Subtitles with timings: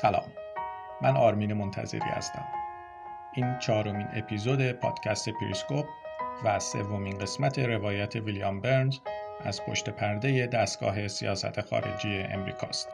[0.00, 0.32] سلام.
[1.02, 2.44] من آرمین منتظری هستم.
[3.32, 5.86] این چهارمین اپیزود پادکست پریسکوپ
[6.44, 8.98] و سومین قسمت روایت ویلیام برنز
[9.44, 12.88] از پشت پرده دستگاه سیاست خارجی امریکاست.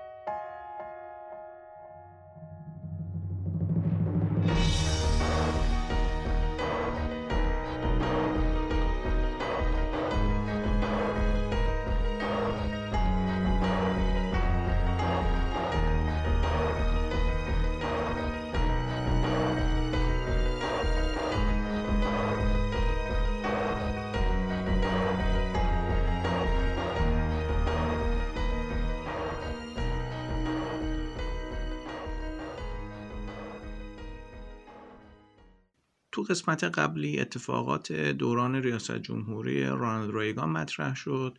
[36.40, 41.38] قسمت قبلی اتفاقات دوران ریاست جمهوری رانالد ریگان مطرح شد.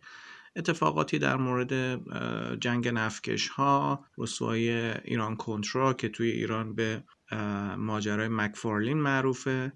[0.56, 1.74] اتفاقاتی در مورد
[2.60, 7.04] جنگ نفکش ها رسوای ایران کنترا که توی ایران به
[7.78, 9.74] ماجرای مکفارلین معروفه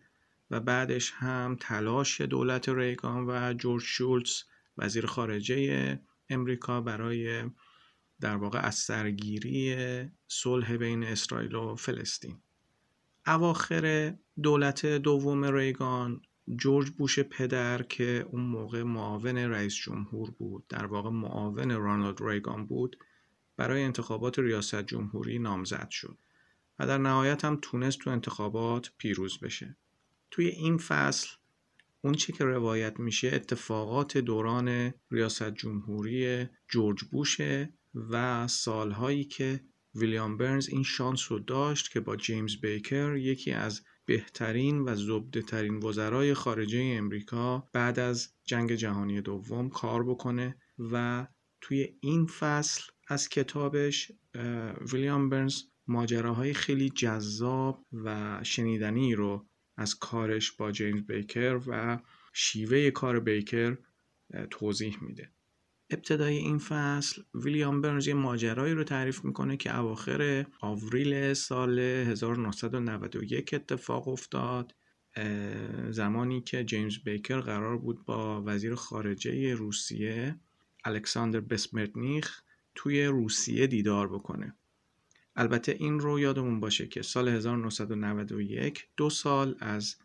[0.51, 4.43] و بعدش هم تلاش دولت ریگان و جورج شولتز
[4.77, 7.43] وزیر خارجه امریکا برای
[8.21, 9.75] در واقع از سرگیری
[10.27, 12.41] صلح بین اسرائیل و فلسطین.
[13.27, 14.13] اواخر
[14.43, 16.21] دولت دوم ریگان
[16.55, 22.65] جورج بوش پدر که اون موقع معاون رئیس جمهور بود در واقع معاون رانالد ریگان
[22.65, 22.97] بود
[23.57, 26.17] برای انتخابات ریاست جمهوری نامزد شد
[26.79, 29.77] و در نهایت هم تونست تو انتخابات پیروز بشه.
[30.31, 31.29] توی این فصل
[32.01, 37.73] اون چی که روایت میشه اتفاقات دوران ریاست جمهوری جورج بوشه
[38.09, 39.63] و سالهایی که
[39.95, 45.41] ویلیام برنز این شانس رو داشت که با جیمز بیکر یکی از بهترین و زبده
[45.41, 50.55] ترین وزرای خارجه امریکا بعد از جنگ جهانی دوم کار بکنه
[50.91, 51.27] و
[51.61, 54.11] توی این فصل از کتابش
[54.93, 59.47] ویلیام برنز ماجراهای خیلی جذاب و شنیدنی رو
[59.77, 61.99] از کارش با جیمز بیکر و
[62.33, 63.77] شیوه کار بیکر
[64.49, 65.34] توضیح میده.
[65.89, 73.53] ابتدای این فصل ویلیام برنز یه ماجرایی رو تعریف می‌کنه که اواخر آوریل سال 1991
[73.53, 74.75] اتفاق افتاد.
[75.89, 80.35] زمانی که جیمز بیکر قرار بود با وزیر خارجه روسیه
[80.83, 82.41] الکساندر بسمرتنیخ
[82.75, 84.55] توی روسیه دیدار بکنه.
[85.35, 89.95] البته این رو یادمون باشه که سال 1991 دو سال از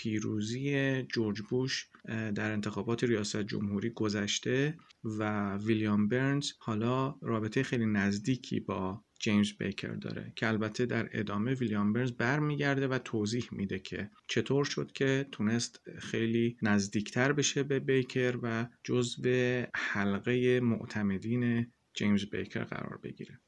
[0.00, 1.88] پیروزی جورج بوش
[2.34, 9.92] در انتخابات ریاست جمهوری گذشته و ویلیام برنز حالا رابطه خیلی نزدیکی با جیمز بیکر
[9.92, 15.26] داره که البته در ادامه ویلیام برنز برمیگرده و توضیح میده که چطور شد که
[15.32, 23.40] تونست خیلی نزدیکتر بشه به بیکر و جزو حلقه معتمدین جیمز بیکر قرار بگیره.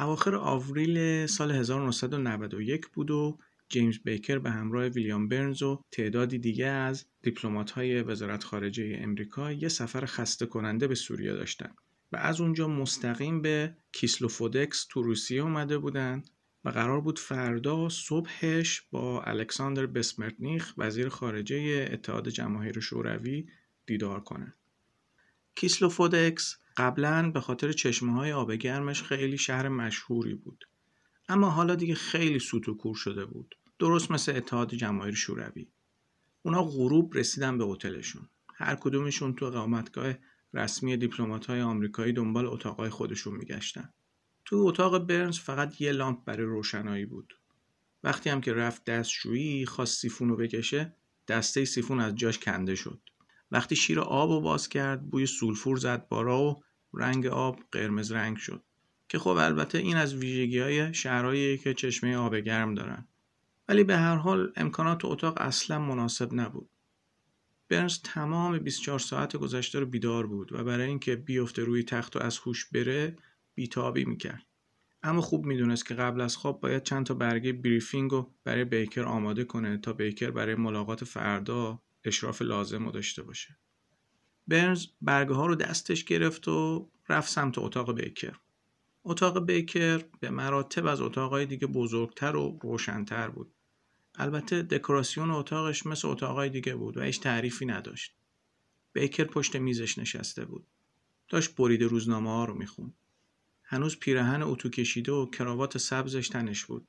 [0.00, 3.38] اواخر آوریل سال 1991 بود و
[3.68, 9.52] جیمز بیکر به همراه ویلیام برنز و تعدادی دیگه از دیپلمات های وزارت خارجه امریکا
[9.52, 11.70] یه سفر خسته کننده به سوریه داشتن
[12.12, 16.22] و از اونجا مستقیم به کیسلوفودکس تو روسیه اومده بودن.
[16.64, 23.46] و قرار بود فردا صبحش با الکساندر بسمرتنیخ وزیر خارجه اتحاد جماهیر شوروی
[23.86, 24.54] دیدار کنه.
[25.54, 30.68] کیسلوفودکس قبلا به خاطر چشمه های آب گرمش خیلی شهر مشهوری بود.
[31.28, 33.54] اما حالا دیگه خیلی سوت و کور شده بود.
[33.78, 35.68] درست مثل اتحاد جماهیر شوروی.
[36.42, 38.28] اونا غروب رسیدن به هتلشون.
[38.54, 40.14] هر کدومشون تو اقامتگاه
[40.54, 43.92] رسمی دیپلمات های آمریکایی دنبال اتاقای خودشون میگشتن.
[44.48, 47.38] تو اتاق برنز فقط یه لامپ برای روشنایی بود.
[48.04, 50.94] وقتی هم که رفت دستشویی خواست سیفون رو بکشه
[51.28, 53.00] دسته سیفون از جاش کنده شد.
[53.50, 56.56] وقتی شیر آب رو باز کرد بوی سولفور زد بالا و
[56.94, 58.64] رنگ آب قرمز رنگ شد.
[59.08, 63.08] که خب البته این از ویژگی های شهرهایی که چشمه آب گرم دارن.
[63.68, 66.70] ولی به هر حال امکانات اتاق اصلا مناسب نبود.
[67.68, 72.18] برنز تمام 24 ساعت گذشته رو بیدار بود و برای اینکه بیفته روی تخت و
[72.18, 73.16] از هوش بره
[73.54, 74.47] بیتابی می‌کرد
[75.02, 79.02] اما خوب می‌دونست که قبل از خواب باید چند تا برگه briefing رو برای بیکر
[79.02, 83.56] آماده کنه تا بیکر برای ملاقات فردا اشراف لازم رو داشته باشه.
[84.48, 88.36] برنز برگه ها رو دستش گرفت و رفت سمت اتاق بیکر.
[89.04, 93.52] اتاق بیکر به مراتب از اتاقهای دیگه بزرگتر و روشنتر بود.
[94.14, 98.14] البته دکوراسیون اتاقش مثل اتاقهای دیگه بود و هیچ تعریفی نداشت.
[98.92, 100.66] بیکر پشت میزش نشسته بود.
[101.28, 102.94] داشت برید روزنامه ها رو می‌خوند.
[103.70, 106.88] هنوز پیرهن اتو کشیده و کراوات سبزش تنش بود.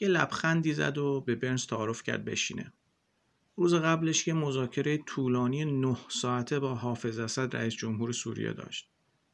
[0.00, 2.72] یه لبخندی زد و به برنز تعارف کرد بشینه.
[3.56, 8.90] روز قبلش یه مذاکره طولانی نه ساعته با حافظ اسد رئیس جمهور سوریه داشت.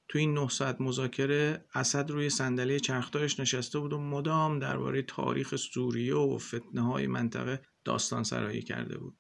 [0.09, 5.57] تو این نه ساعت مذاکره اسد روی صندلی چرخدارش نشسته بود و مدام درباره تاریخ
[5.57, 9.17] سوریه و فتنه های منطقه داستان سرایی کرده بود.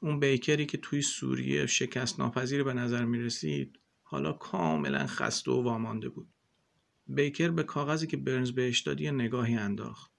[0.00, 5.62] اون بیکری که توی سوریه شکست ناپذیر به نظر می رسید حالا کاملا خسته و
[5.62, 6.28] وامانده بود.
[7.14, 10.10] بیکر به کاغذی که برنز بهش داد یه نگاهی انداخت.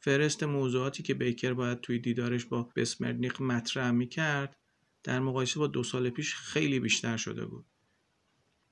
[0.00, 4.56] فرست موضوعاتی که بیکر باید توی دیدارش با بسمرنیق مطرح می کرد
[5.02, 7.66] در مقایسه با دو سال پیش خیلی بیشتر شده بود.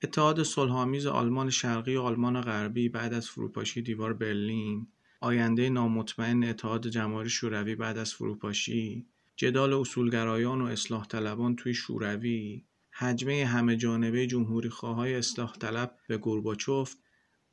[0.03, 4.87] اتحاد صلحآمیز آلمان شرقی و آلمان غربی بعد از فروپاشی دیوار برلین،
[5.21, 9.07] آینده نامطمئن اتحاد جماهیر شوروی بعد از فروپاشی،
[9.37, 16.17] جدال اصولگرایان و اصلاح طلبان توی شوروی، حجمه همه جانبه جمهوری خواهای اصلاح طلب به
[16.19, 16.95] گورباچوف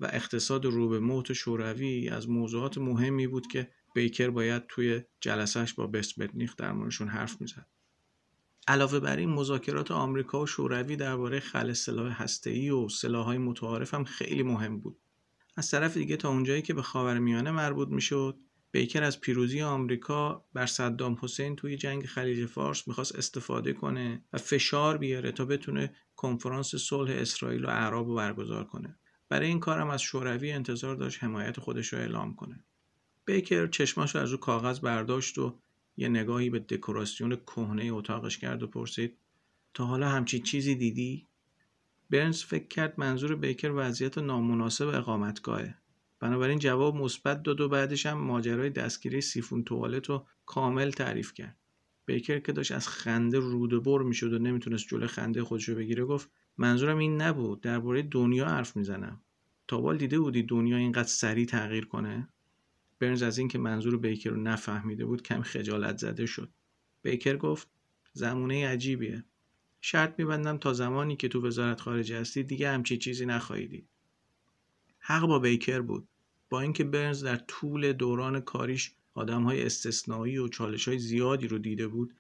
[0.02, 5.74] و اقتصاد رو به موت شوروی از موضوعات مهمی بود که بیکر باید توی جلسهش
[5.74, 7.66] با بسمرنیخ در موردشون حرف می‌زد.
[8.68, 14.04] علاوه بر این مذاکرات آمریکا و شوروی درباره خل سلاح هسته‌ای و سلاح‌های متعارف هم
[14.04, 14.98] خیلی مهم بود.
[15.58, 18.38] از طرف دیگه تا اونجایی که به خاورمیانه مربوط می‌شد،
[18.72, 24.38] بیکر از پیروزی آمریکا بر صدام حسین توی جنگ خلیج فارس می‌خواست استفاده کنه و
[24.38, 29.00] فشار بیاره تا بتونه کنفرانس صلح اسرائیل و عرب رو برگزار کنه.
[29.32, 32.64] برای این کارم از شوروی انتظار داشت حمایت خودش رو اعلام کنه.
[33.26, 35.60] بیکر چشماش از رو کاغذ برداشت و
[35.98, 39.18] یه نگاهی به دکوراسیون کهنه اتاقش کرد و پرسید
[39.74, 41.28] تا حالا همچی چیزی دیدی؟
[42.10, 45.76] برنز فکر کرد منظور بیکر وضعیت نامناسب اقامتگاهه.
[46.20, 51.58] بنابراین جواب مثبت داد و بعدش هم ماجرای دستگیری سیفون توالت رو کامل تعریف کرد.
[52.06, 56.06] بیکر که داشت از خنده روده بر می‌شد و نمی‌تونست جلو خنده خودش رو بگیره
[56.06, 57.62] گفت منظورم این نبود.
[57.62, 59.22] درباره دنیا حرف می‌زنم.
[59.68, 62.28] تا دیده بودی دنیا اینقدر سریع تغییر کنه؟
[63.00, 66.50] برنز از اینکه منظور بیکر رو نفهمیده بود کم خجالت زده شد.
[67.02, 67.68] بیکر گفت
[68.14, 69.24] زمونه عجیبیه.
[69.82, 73.88] شرط میبندم تا زمانی که تو وزارت خارجه هستی دیگه همچی چیزی نخواهیدی.
[75.00, 76.08] حق با بیکر بود.
[76.50, 81.58] با اینکه برنز در طول دوران کاریش آدم های استثنایی و چالش های زیادی رو
[81.58, 82.14] دیده بود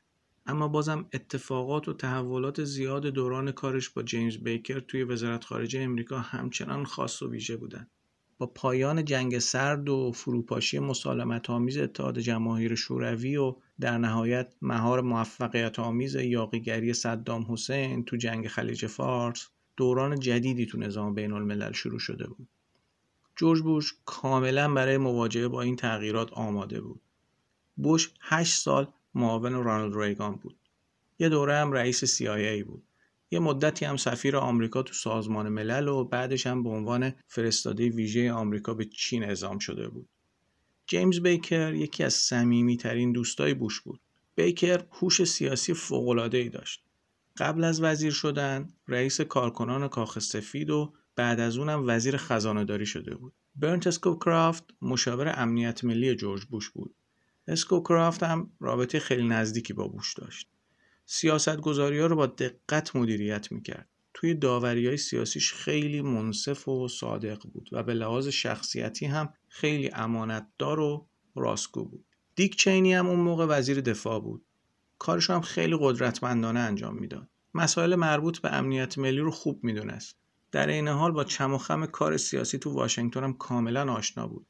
[0.51, 6.19] اما بازم اتفاقات و تحولات زیاد دوران کارش با جیمز بیکر توی وزارت خارجه امریکا
[6.19, 7.87] همچنان خاص و ویژه بودن
[8.37, 15.01] با پایان جنگ سرد و فروپاشی مسالمت آمیز اتحاد جماهیر شوروی و در نهایت مهار
[15.01, 19.47] موفقیت آمیز یاقیگری صدام حسین تو جنگ خلیج فارس
[19.77, 22.47] دوران جدیدی تو نظام بین الملل شروع شده بود.
[23.35, 27.01] جورج بوش کاملا برای مواجهه با این تغییرات آماده بود.
[27.75, 30.57] بوش هشت سال معاون رانالد ریگان بود.
[31.19, 32.83] یه دوره هم رئیس CIA بود.
[33.31, 38.31] یه مدتی هم سفیر آمریکا تو سازمان ملل و بعدش هم به عنوان فرستاده ویژه
[38.31, 40.09] آمریکا به چین اعزام شده بود.
[40.87, 43.99] جیمز بیکر یکی از صمیمیترین دوستای بوش بود.
[44.35, 45.73] بیکر هوش سیاسی
[46.33, 46.83] ای داشت.
[47.37, 52.85] قبل از وزیر شدن رئیس کارکنان کاخ سفید و بعد از اونم وزیر خزانه داری
[52.85, 53.33] شده بود.
[53.55, 56.95] برنت اسکوکرافت مشاور امنیت ملی جورج بوش بود.
[57.47, 60.49] اسکوکرافت هم رابطه خیلی نزدیکی با بوش داشت.
[61.05, 63.89] سیاست گذاری ها رو با دقت مدیریت می‌کرد.
[64.13, 69.89] توی داوری های سیاسیش خیلی منصف و صادق بود و به لحاظ شخصیتی هم خیلی
[69.93, 72.05] امانتدار و راستگو بود.
[72.35, 74.45] دیک چینی هم اون موقع وزیر دفاع بود.
[74.99, 77.29] کارش هم خیلی قدرتمندانه انجام می‌داد.
[77.53, 80.17] مسائل مربوط به امنیت ملی رو خوب می‌دونست.
[80.51, 84.47] در این حال با چم و خم کار سیاسی تو واشنگتن هم کاملا آشنا بود.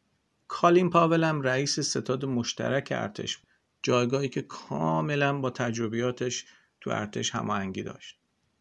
[0.53, 3.39] کالین پاول هم رئیس ستاد مشترک ارتش.
[3.84, 6.46] جایگاهی که کاملا با تجربیاتش
[6.81, 8.20] تو ارتش هماهنگی داشت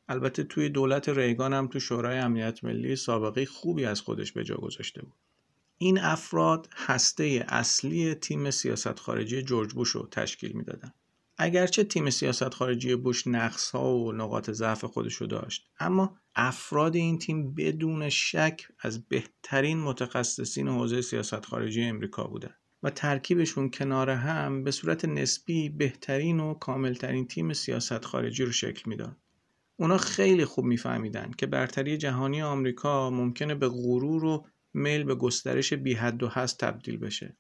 [0.08, 4.56] البته توی دولت ریگان هم تو شورای امنیت ملی سابقه خوبی از خودش به جا
[4.56, 5.14] گذاشته بود
[5.78, 10.92] این افراد هسته اصلی تیم سیاست خارجی جورج بوش رو تشکیل می‌دادن
[11.42, 16.96] اگرچه تیم سیاست خارجی بوش نقص ها و نقاط ضعف خودش رو داشت اما افراد
[16.96, 24.10] این تیم بدون شک از بهترین متخصصین حوزه سیاست خارجی امریکا بودند و ترکیبشون کنار
[24.10, 29.16] هم به صورت نسبی بهترین و کاملترین تیم سیاست خارجی رو شکل می‌داد.
[29.76, 35.72] اونا خیلی خوب میفهمیدن که برتری جهانی آمریکا ممکنه به غرور و میل به گسترش
[35.72, 37.36] بی حد و هست تبدیل بشه.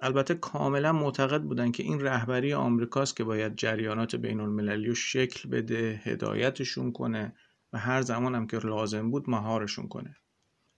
[0.00, 5.48] البته کاملا معتقد بودن که این رهبری آمریکاست که باید جریانات بین المللی رو شکل
[5.48, 7.36] بده، هدایتشون کنه
[7.72, 10.16] و هر زمان هم که لازم بود مهارشون کنه.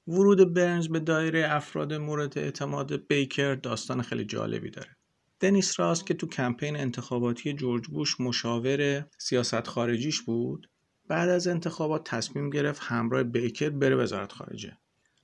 [0.08, 4.98] ورود برنز به دایره افراد مورد اعتماد بیکر داستان خیلی جالبی داره.
[5.40, 10.70] دنیس راست که تو کمپین انتخاباتی جورج بوش مشاور سیاست خارجیش بود
[11.08, 14.78] بعد از انتخابات تصمیم گرفت همراه بیکر بره وزارت خارجه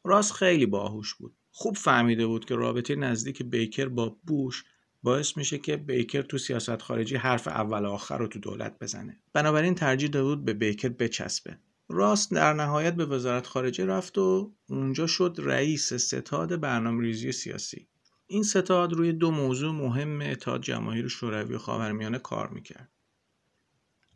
[0.04, 4.64] راست خیلی باهوش بود خوب فهمیده بود که رابطه نزدیک بیکر با بوش
[5.02, 9.20] باعث میشه که بیکر تو سیاست خارجی حرف اول آخر رو تو دولت بزنه.
[9.32, 11.58] بنابراین ترجیح داده بود به بیکر بچسبه.
[11.88, 17.88] راست در نهایت به وزارت خارجه رفت و اونجا شد رئیس ستاد برنامه ریزی سیاسی.
[18.26, 22.90] این ستاد روی دو موضوع مهم اتحاد جماهیر شوروی و خاورمیانه کار می‌کرد.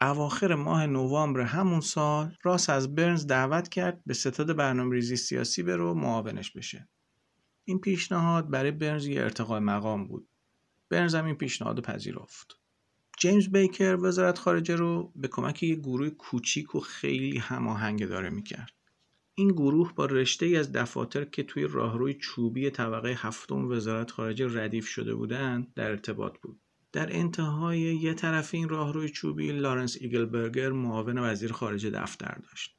[0.01, 5.63] اواخر ماه نوامبر همون سال راس از برنز دعوت کرد به ستاد برنامه ریزی سیاسی
[5.63, 6.89] برو معاونش بشه.
[7.69, 10.29] این پیشنهاد برای برنز یه ارتقای مقام بود.
[10.89, 12.59] برنز هم این پیشنهاد پذیرفت.
[13.19, 18.73] جیمز بیکر وزارت خارجه رو به کمک یک گروه کوچیک و خیلی هماهنگ اداره می‌کرد.
[19.35, 24.61] این گروه با رشته ای از دفاتر که توی راهروی چوبی طبقه هفتم وزارت خارجه
[24.61, 26.61] ردیف شده بودند در ارتباط بود.
[26.93, 32.78] در انتهای یه طرف این راهروی چوبی لارنس ایگلبرگر معاون وزیر خارجه دفتر داشت.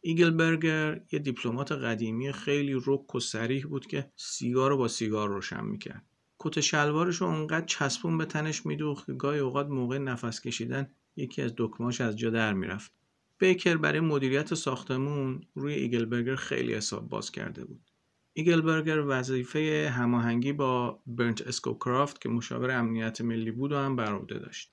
[0.00, 5.64] ایگلبرگر یه دیپلمات قدیمی خیلی رک و صریح بود که سیگار رو با سیگار روشن
[5.64, 6.04] می‌کرد.
[6.38, 11.42] کت شلوارش رو اونقدر چسبون به تنش میدوخت که گاهی اوقات موقع نفس کشیدن یکی
[11.42, 12.92] از دکماش از جا در می‌رفت.
[13.38, 17.90] بیکر برای مدیریت ساختمون روی ایگلبرگر خیلی حساب باز کرده بود.
[18.32, 24.72] ایگلبرگر وظیفه هماهنگی با برنت اسکوکرافت که مشاور امنیت ملی بود رو هم بر داشت.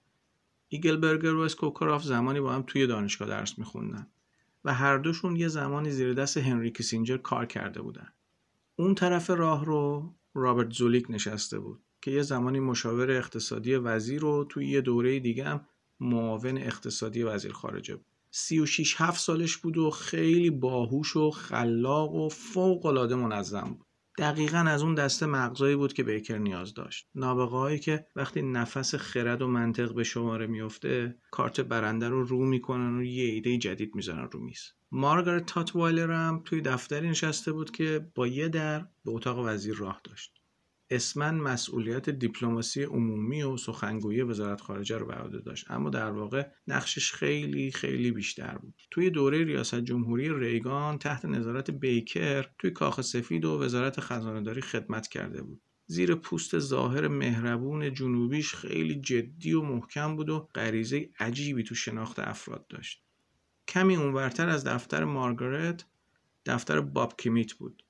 [0.67, 4.07] ایگلبرگر و اسکوکرافت زمانی با هم توی دانشگاه درس میخوندن.
[4.63, 8.13] و هر دوشون یه زمانی زیر دست هنری کیسینجر کار کرده بودن.
[8.75, 14.43] اون طرف راه رو رابرت زولیک نشسته بود که یه زمانی مشاور اقتصادی وزیر رو
[14.49, 15.65] توی یه دوره دیگه هم
[15.99, 18.05] معاون اقتصادی وزیر خارجه بود.
[18.31, 23.86] 36 7 سالش بود و خیلی باهوش و خلاق و فوق العاده منظم بود.
[24.17, 27.07] دقیقا از اون دسته مغزایی بود که بیکر نیاز داشت.
[27.15, 32.45] نابغه هایی که وقتی نفس خرد و منطق به شماره میفته کارت برنده رو رو
[32.45, 34.71] می‌کنن و یه ایده جدید می‌زنن رو میز.
[34.91, 40.01] مارگارت تاتوایلر هم توی دفتری نشسته بود که با یه در به اتاق وزیر راه
[40.03, 40.36] داشت.
[40.89, 45.71] اسمن مسئولیت دیپلماسی عمومی و سخنگویی وزارت خارجه رو به عهده داشت.
[45.71, 48.73] اما در واقع نقشش خیلی خیلی بیشتر بود.
[48.91, 55.07] توی دوره ریاست جمهوری ریگان تحت نظارت بیکر توی کاخ سفید و وزارت خزانهداری خدمت
[55.07, 55.61] کرده بود.
[55.87, 62.19] زیر پوست ظاهر مهربون جنوبیش خیلی جدی و محکم بود و غریزه عجیبی تو شناخت
[62.19, 63.03] افراد داشت.
[63.67, 65.85] کمی اونورتر از دفتر مارگارت
[66.45, 67.83] دفتر باب کیمیت بود.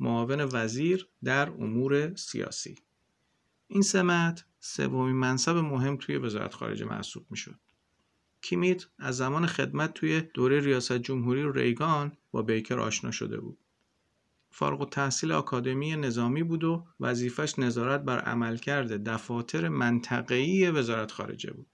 [0.00, 2.78] معاون وزیر در امور سیاسی.
[3.68, 7.60] این سمت سومین منصب مهم توی وزارت خارجه محسوب می‌شد.
[8.42, 13.58] کیمیت از زمان خدمت توی دوره ریاست جمهوری ریگان با بیکر آشنا شده بود.
[14.50, 21.66] فارغ تحصیل آکادمی نظامی بود و وظیفش نظارت بر عملکرد دفاتر منطقه‌ای وزارت خارجه بود.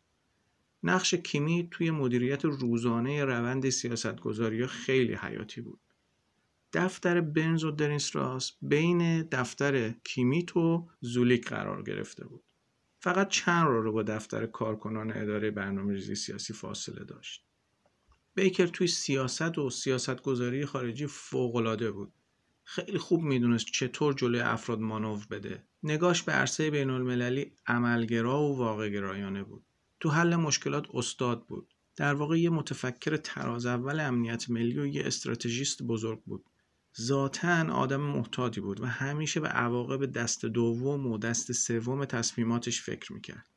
[0.83, 5.81] نقش کیمیت توی مدیریت روزانه روند سیاستگذاری خیلی حیاتی بود.
[6.77, 12.45] دفتر بنز و درینستراس بین دفتر کیمیت و زولیک قرار گرفته بود.
[13.01, 17.45] فقط چند رو با دفتر کارکنان اداره برنامه ریزی سیاسی فاصله داشت.
[18.35, 22.13] بیکر توی سیاست و سیاست گذاری خارجی فوقالعاده بود.
[22.65, 25.65] خیلی خوب می‌دونست چطور جلوی افراد مانور بده.
[25.83, 29.65] نگاش به عرصه بین المللی عملگرا و واقع گرایانه بود.
[30.01, 31.75] تو حل مشکلات استاد بود.
[31.97, 36.45] در واقع یه متفکر تراز اول امنیت ملی و یه استراتژیست بزرگ بود.
[37.01, 43.13] ذاتا آدم محتاطی بود و همیشه به عواقب دست دوم و دست سوم تصمیماتش فکر
[43.13, 43.49] می‌کرد.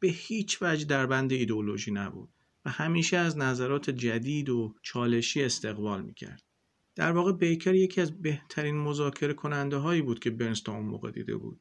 [0.00, 2.28] به هیچ وجه در بند ایدئولوژی نبود
[2.64, 6.42] و همیشه از نظرات جدید و چالشی استقبال می‌کرد.
[6.94, 11.10] در واقع بیکر یکی از بهترین مذاکره کننده هایی بود که برنز تا اون موقع
[11.10, 11.60] دیده بود.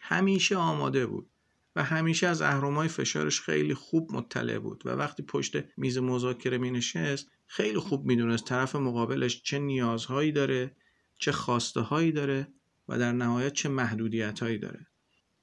[0.00, 1.30] همیشه آماده بود
[1.76, 6.70] و همیشه از اهرمای فشارش خیلی خوب مطلع بود و وقتی پشت میز مذاکره می
[6.70, 10.76] نشست خیلی خوب می‌دونست طرف مقابلش چه نیازهایی داره
[11.18, 12.48] چه خواسته هایی داره
[12.88, 14.86] و در نهایت چه محدودیت هایی داره.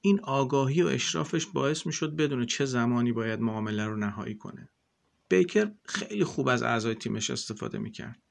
[0.00, 4.68] این آگاهی و اشرافش باعث می‌شد بدونه چه زمانی باید معامله رو نهایی کنه.
[5.28, 8.22] بیکر خیلی خوب از اعضای تیمش استفاده می‌کرد.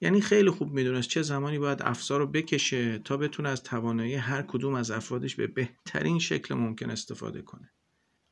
[0.00, 4.42] یعنی خیلی خوب می‌دونست چه زمانی باید افسار رو بکشه تا بتونه از توانایی هر
[4.42, 7.72] کدوم از افرادش به بهترین شکل ممکن استفاده کنه.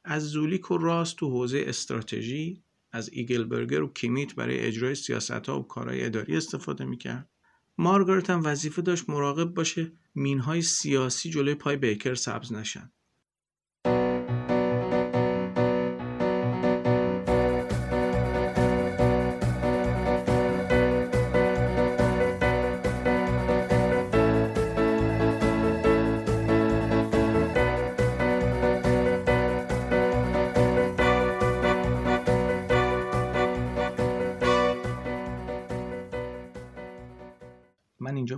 [0.05, 5.61] از زولیک و راست تو حوزه استراتژی از ایگلبرگر و کیمیت برای اجرای سیاست ها
[5.61, 7.31] و کارهای اداری استفاده می‌کرد.
[7.79, 12.93] مارگارت هم وظیفه داشت مراقب باشه مینهای سیاسی جلوی پای بیکر سبز نشن.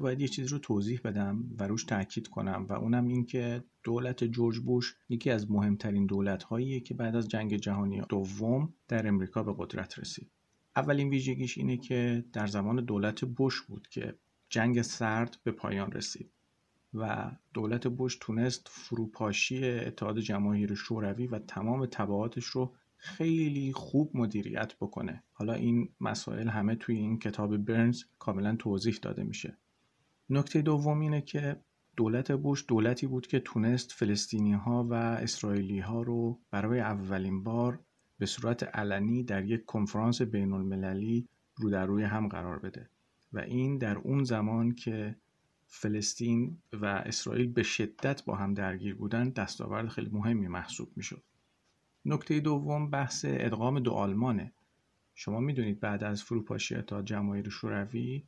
[0.02, 4.24] باید یه چیز رو توضیح بدم و روش تاکید کنم و اونم این که دولت
[4.24, 9.42] جورج بوش یکی از مهمترین دولت هاییه که بعد از جنگ جهانی دوم در امریکا
[9.42, 10.30] به قدرت رسید.
[10.76, 14.14] اولین ویژگیش اینه که در زمان دولت بوش بود که
[14.48, 16.30] جنگ سرد به پایان رسید
[16.94, 24.74] و دولت بوش تونست فروپاشی اتحاد جماهیر شوروی و تمام تبعاتش رو خیلی خوب مدیریت
[24.80, 25.22] بکنه.
[25.32, 29.58] حالا این مسائل همه توی این کتاب برنز کاملا توضیح داده میشه.
[30.32, 31.60] نکته دوم اینه که
[31.96, 37.80] دولت بوش دولتی بود که تونست فلسطینی ها و اسرائیلی ها رو برای اولین بار
[38.18, 42.90] به صورت علنی در یک کنفرانس بین المللی رو در روی هم قرار بده.
[43.32, 45.16] و این در اون زمان که
[45.66, 51.22] فلسطین و اسرائیل به شدت با هم درگیر بودن دستاورد خیلی مهمی محسوب می‌شد.
[52.04, 54.52] نکته دوم بحث ادغام دو آلمانه.
[55.14, 58.24] شما می‌دونید بعد از فروپاشی تا جماهیر شوروی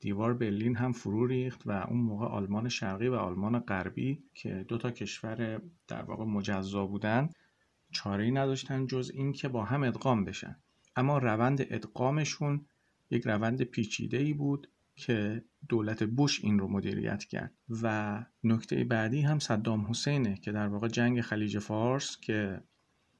[0.00, 4.78] دیوار برلین هم فرو ریخت و اون موقع آلمان شرقی و آلمان غربی که دو
[4.78, 7.30] تا کشور در واقع مجزا بودن
[7.92, 10.56] چاره نداشتن جز این که با هم ادغام بشن.
[10.96, 12.66] اما روند ادغامشون
[13.10, 17.54] یک روند پیچیده ای بود که دولت بوش این رو مدیریت کرد.
[17.82, 22.62] و نکته بعدی هم صدام حسینه که در واقع جنگ خلیج فارس که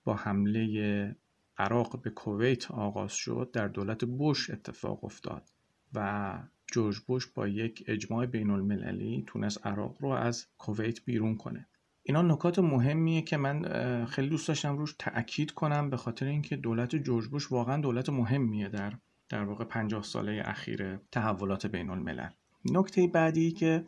[0.05, 1.17] با حمله
[1.59, 5.51] عراق به کویت آغاز شد در دولت بوش اتفاق افتاد.
[5.95, 6.39] و
[6.73, 11.67] جورج بوش با یک اجماع بین المللی تونست عراق رو از کویت بیرون کنه.
[12.03, 16.97] اینا نکات مهمیه که من خیلی دوست داشتم روش تاکید کنم به خاطر اینکه دولت
[16.97, 18.93] جورج بوش واقعا دولت مهمیه در
[19.29, 22.31] در واقع 50 ساله اخیر تحولات بین الملل
[22.65, 23.85] نکته بعدی که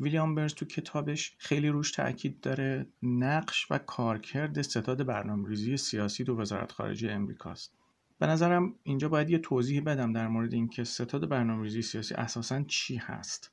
[0.00, 6.38] ویلیام برز تو کتابش خیلی روش تاکید داره نقش و کارکرد ستاد برنامه‌ریزی سیاسی دو
[6.38, 7.72] وزارت خارجه امریکاست.
[8.18, 12.96] به نظرم اینجا باید یه توضیح بدم در مورد اینکه ستاد برنامه‌ریزی سیاسی اساسا چی
[12.96, 13.52] هست.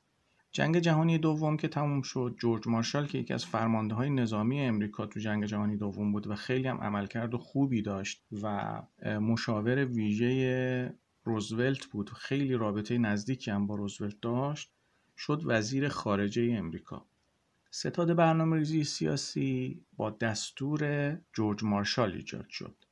[0.52, 5.06] جنگ جهانی دوم که تموم شد جورج مارشال که یکی از فرمانده های نظامی امریکا
[5.06, 11.86] تو جنگ جهانی دوم بود و خیلی هم عملکرد خوبی داشت و مشاور ویژه روزولت
[11.86, 12.10] بود.
[12.10, 14.70] خیلی رابطه نزدیکی هم با روزولت داشت.
[15.16, 17.06] شد وزیر خارجه امریکا.
[17.70, 22.83] ستاد برنامه ریزی سیاسی با دستور جورج مارشال ایجاد شد.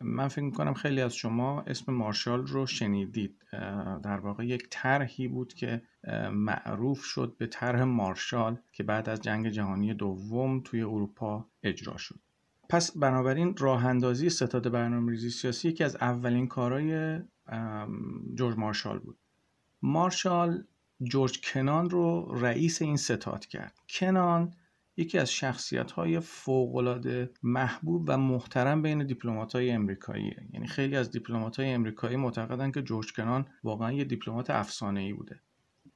[0.00, 3.44] من فکر می‌کنم خیلی از شما اسم مارشال رو شنیدید.
[4.02, 5.82] در واقع یک طرحی بود که
[6.32, 12.20] معروف شد به طرح مارشال که بعد از جنگ جهانی دوم توی اروپا اجرا شد.
[12.68, 17.18] پس بنابراین راه اندازی ستاد برنامه ریزی سیاسی یکی از اولین کارهای
[18.34, 19.18] جورج مارشال بود.
[19.82, 20.64] مارشال
[21.02, 23.78] جورج کنان رو رئیس این ستاد کرد.
[23.88, 24.54] کنان
[24.98, 30.32] یکی از شخصیت های فوقلاده محبوب و محترم بین دیپلمات های امریکایی.
[30.52, 35.12] یعنی خیلی از دیپلمات های امریکایی معتقدن که جورج کنان واقعا یه دیپلمات افسانه ای
[35.12, 35.40] بوده.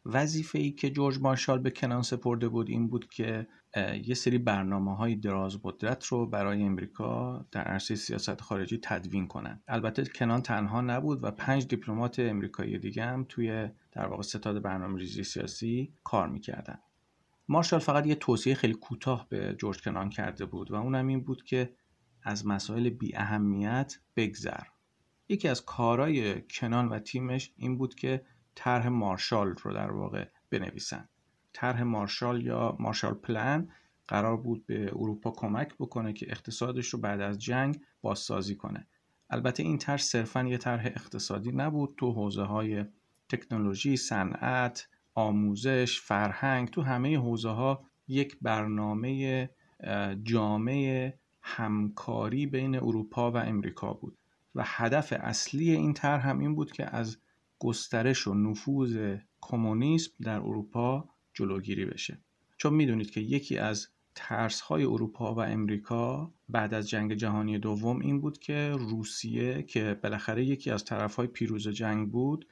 [0.04, 3.46] وظیفه ای که جورج مارشال به کنان سپرده بود این بود که
[4.04, 9.62] یه سری برنامه های دراز قدرت رو برای امریکا در عرصه سیاست خارجی تدوین کنند.
[9.68, 14.98] البته کنان تنها نبود و پنج دیپلمات امریکایی دیگه هم توی در واقع ستاد برنامه
[14.98, 16.78] ریزی سیاسی کار می‌کردن.
[17.48, 21.42] مارشال فقط یه توصیه خیلی کوتاه به جورج کنان کرده بود و اونم این بود
[21.42, 21.76] که
[22.22, 24.62] از مسائل بی اهمیت بگذر.
[25.28, 28.24] یکی از کارهای کنان و تیمش این بود که
[28.54, 31.08] طرح مارشال رو در واقع بنویسن.
[31.52, 33.70] طرح مارشال یا مارشال پلان
[34.08, 38.86] قرار بود به اروپا کمک بکنه که اقتصادش رو بعد از جنگ بازسازی کنه.
[39.30, 42.84] البته این طرح صرفا یه طرح اقتصادی نبود تو حوزه های
[43.28, 49.50] تکنولوژی، صنعت، آموزش، فرهنگ تو همه حوزه ها یک برنامه
[50.22, 54.18] جامعه همکاری بین اروپا و امریکا بود.
[54.54, 57.18] و هدف اصلی این طرح هم این بود که از
[57.58, 62.18] گسترش و نفوذ کمونیسم در اروپا جلوگیری بشه.
[62.56, 68.00] چون می‌دونید که یکی از ترس های اروپا و امریکا بعد از جنگ جهانی دوم
[68.00, 72.46] این بود که روسیه که بالاخره یکی از طرف های پیروز جنگ بود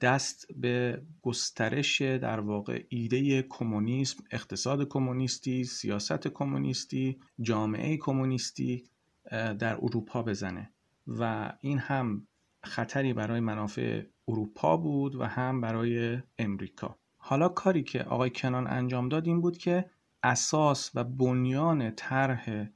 [0.00, 8.84] دست به گسترش در واقع ایده کمونیسم اقتصاد کمونیستی سیاست کمونیستی جامعه کمونیستی
[9.30, 10.70] در اروپا بزنه.
[11.06, 12.26] و این هم
[12.64, 16.98] خطری برای منافع اروپا بود و هم برای امریکا.
[17.16, 19.90] حالا کاری که آقای کنان انجام داد این بود که
[20.22, 22.66] اساس و بنیان طرح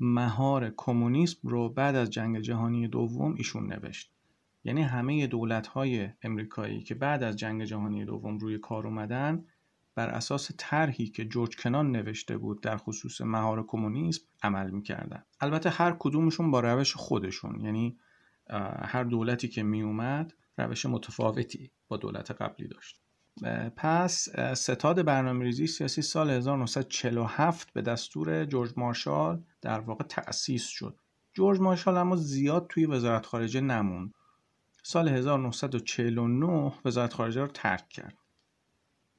[0.00, 4.10] مهار کمونیسم رو بعد از جنگ جهانی دوم ایشون نوشت.
[4.64, 9.44] یعنی همه دولت های امریکایی که بعد از جنگ جهانی دوم روی کار اومدن
[9.94, 15.22] بر اساس طرحی که جورج کنان نوشته بود در خصوص مهار کمونیسم عمل می‌کردن.
[15.40, 17.98] البته هر کدومشون با روش خودشون یعنی
[18.84, 23.00] هر دولتی که می اومد روش متفاوتی با دولت قبلی داشت.
[23.76, 30.98] پس ستاد برنامه ریزی سیاسی سال 1947 به دستور جورج مارشال در واقع تأسیس شد.
[31.34, 34.14] جورج مارشال اما زیاد توی وزارت خارجه نموند.
[34.82, 38.18] سال 1949 وزارت خارجه رو ترک کرد.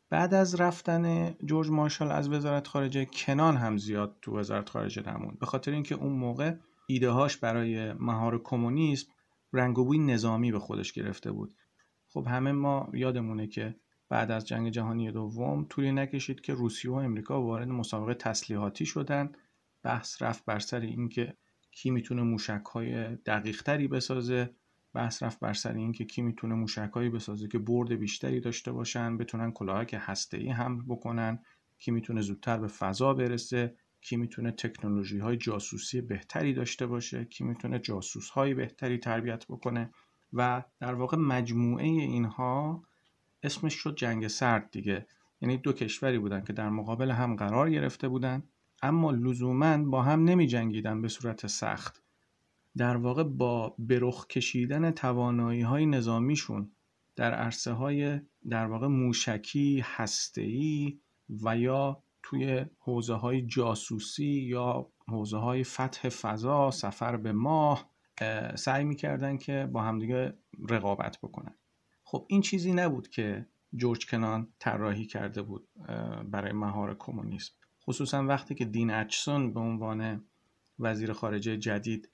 [0.10, 5.40] بعد از رفتن جورج مارشال از وزارت خارجه کنان هم زیاد تو وزارت خارجه نموند.
[5.40, 6.56] به خاطر اینکه اون موقع
[6.88, 9.08] ایده هاش برای مهار کمونیسم
[9.54, 11.56] رنگ و نظامی به خودش گرفته بود.
[12.08, 13.76] خب همه ما یادمونه که
[14.10, 19.32] بعد از جنگ جهانی دوم طولی نکشید که روسیه و امریکا وارد مسابقه تسلیحاتی شدن.
[19.84, 21.38] بحث رفت بر سر اینکه
[21.72, 24.56] کی می‌تونه موشک های دقیق تری بسازه.
[24.94, 29.52] بحث رفت بر سر اینکه کی می‌تونه موشکهایی بسازه که برد بیشتری داشته باشن بتونن
[29.52, 30.02] کلاهک
[30.34, 31.40] ای هم بکنن.
[31.80, 37.44] کی می‌تونه زودتر به فضا برسه کی می‌تونه تکنولوژی های جاسوسی بهتری داشته باشه کی
[37.44, 39.90] می‌تونه جاسوس های بهتری تربیت بکنه.
[40.34, 42.84] و در واقع مجموعه اینها
[43.44, 45.08] اسمش شد جنگ سرد دیگه.
[45.42, 48.44] یعنی دو کشوری بودن که در مقابل هم قرار گرفته بودن
[48.82, 52.03] اما لزوما با هم نمی جنگیدن به صورت سخت.
[52.78, 56.72] در واقع با برخ کشیدن توانایی های نظامیشون
[57.16, 61.00] در عرصه های در واقع موشکی هسته‌ای
[61.44, 67.90] و یا توی حوزه های جاسوسی یا حوزه های فتح فضا سفر به ماه
[68.56, 70.38] سعی می‌کردن که با همدیگه
[70.70, 71.56] رقابت بکنن.
[72.04, 75.68] خب این چیزی نبود که جورج کنان طراحی کرده بود
[76.26, 77.54] برای مهار کمونیسم.
[77.86, 80.26] خصوصا وقتی که دین اچسون به عنوان
[80.80, 82.10] وزیر خارجه جدید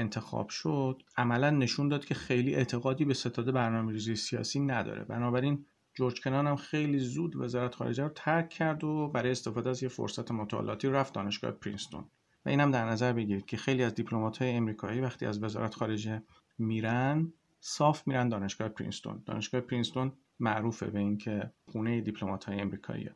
[0.00, 5.04] انتخاب شد عملا نشون داد که خیلی اعتقادی به ستاد برنامه ریزی سیاسی نداره.
[5.04, 9.82] بنابراین جورج کنان هم خیلی زود وزارت خارجه رو ترک کرد و برای استفاده از
[9.82, 12.04] یه فرصت مطالعاتی رفت دانشگاه پرینستون.
[12.46, 16.22] و اینم در نظر بگیرید که خیلی از دیپلمات های امریکایی وقتی از وزارت خارجه
[16.58, 19.22] میرن صاف میرن دانشگاه پرینستون.
[19.26, 23.10] دانشگاه پرینستون معروفه به اینکه خونه دیپلمات های امریکایی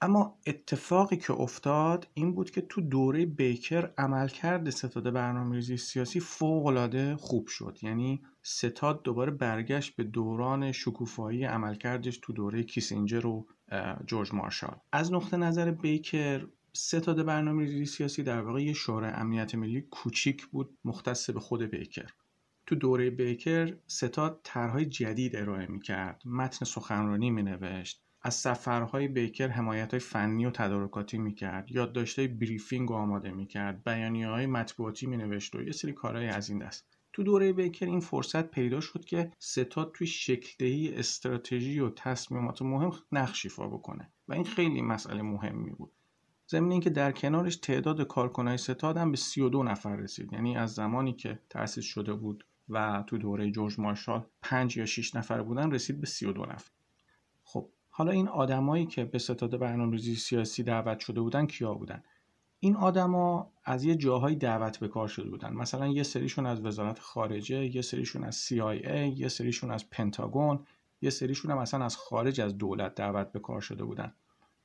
[0.00, 7.16] اما اتفاقی که افتاد این بود که تو دوره بیکر عملکرد ستاد برنامه‌ریزی سیاسی فوق‌العاده
[7.16, 7.78] خوب شد.
[7.82, 13.46] یعنی ستاد دوباره برگشت به دوران شکوفایی عملکردش تو دوره کیسینجر و
[14.06, 14.76] جورج مارشال.
[14.92, 20.78] از نقطه نظر بیکر ستاد برنامه‌ریزی سیاسی در واقع یه شورای امنیت ملی کوچیک بود
[20.84, 22.10] مختص به خود بیکر.
[22.66, 26.22] تو دوره بیکر ستاد طرحهای جدید ارائه می‌کرد.
[26.24, 28.04] متن سخنرانی مینوشت.
[28.22, 34.28] از سفرهای بیکر حمایت های فنی و تدارکاتی می‌کرد یادداشتهای بریفینگ رو آماده می‌کرد بیانیه
[34.28, 36.98] های مطبوعاتی مینوشت و یه سری کارهای از این دست.
[37.12, 42.92] تو دوره بیکر این فرصت پیدا شد که ستاد توی شکلدهی استراتژی و تصمیمات مهم
[43.12, 45.92] نقش ایفا بکنه و این خیلی مسئله مهمی بود.
[46.50, 50.32] ضمن اینکه در کنارش تعداد کارکنای ستاد هم به 32 نفر رسید.
[50.32, 55.14] یعنی از زمانی که تأسیس شده بود و تو دوره جورج مارشال 5 یا 6
[55.14, 56.70] نفر بودن رسید به 32 نفر.
[57.98, 62.02] حالا این آدمایی که به ستاد برنامه‌ریزی سیاسی دعوت شده بودن کیا بودن؟
[62.60, 65.52] این آدما از یه جاهایی دعوت به کار شده بودن.
[65.52, 70.66] مثلا یه سریشون از وزارت خارجه یه سریشون از CIA یه سریشون از پنتاگون
[71.00, 74.12] یه سریشون هم مثلا از خارج از دولت دعوت به کار شده بودن.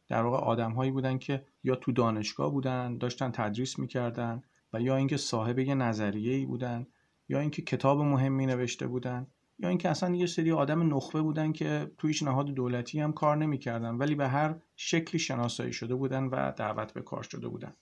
[0.07, 4.43] در واقع آدمهایی بودن که یا تو دانشگاه بودن داشتن تدریس می‌کردن
[4.73, 6.87] و یا اینکه صاحب یه نظریه‌ای بودن
[7.29, 9.27] یا اینکه کتاب مهمی نوشته بودن.
[9.59, 13.37] یا اینکه اصلا یه سری آدم نخبه بودن که تو هیچ نهاد دولتی هم کار
[13.37, 17.73] نمی‌کردن ولی به هر شکلی شناسایی شده بودن و دعوت به کار شده بودن.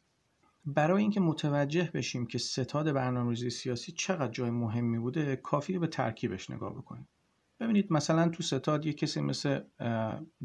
[0.66, 6.50] برای اینکه متوجه بشیم که ستاد برنامه‌ریزی سیاسی چقدر جای مهمی بوده کافیه به ترکیبش
[6.50, 7.08] نگاه بکنیم.
[7.60, 9.60] ببینید مثلا تو ستاد یه کسی مثل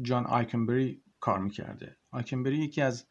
[0.01, 1.97] جان آیکنبری کار می‌کرده.
[2.11, 3.05] آیکنبری یکی از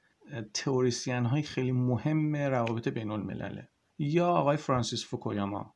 [0.55, 5.75] تئوریسین های خیلی مهم روابط بین الملله یا آقای فرانسیس فوکویاما.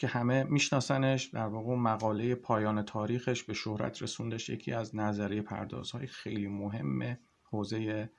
[0.00, 6.06] که همه میشناسنش در واقع مقاله پایان تاریخش به شهرت رسوندش یکی از نظریه پردازهای
[6.06, 8.10] خیلی مهم حوزه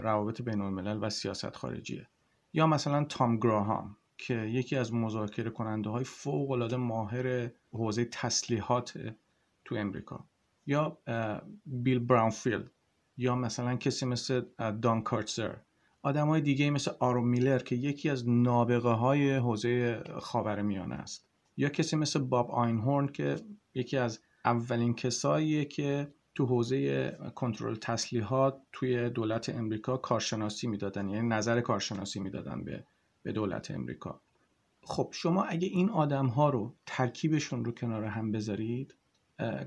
[0.00, 2.08] روابط بین الملل و سیاست خارجیه.
[2.52, 9.14] یا مثلا تام گراهام که یکی از مذاکره کننده های فوق العاده ماهر حوزه تسلیحات
[9.64, 10.24] تو امریکا.
[10.66, 10.98] یا
[11.66, 12.70] بیل براونفیلد
[13.16, 14.42] یا مثلا کسی مثل
[14.82, 15.56] دان کارتزر.
[16.04, 21.28] آدم های دیگه مثل آرو میلر که یکی از نابغه های حوزه خاور میانه است.
[21.56, 23.36] یا کسی مثل باب آینهورن که
[23.74, 31.08] یکی از اولین کساییه که تو حوزه کنترل تسلیحات توی دولت امریکا کارشناسی می‌دادن.
[31.08, 32.84] یعنی نظر کارشناسی می‌دادن به
[33.22, 34.20] به دولت امریکا.
[34.82, 38.94] خب شما اگه این آدم ها رو ترکیبشون رو کنار هم بذارید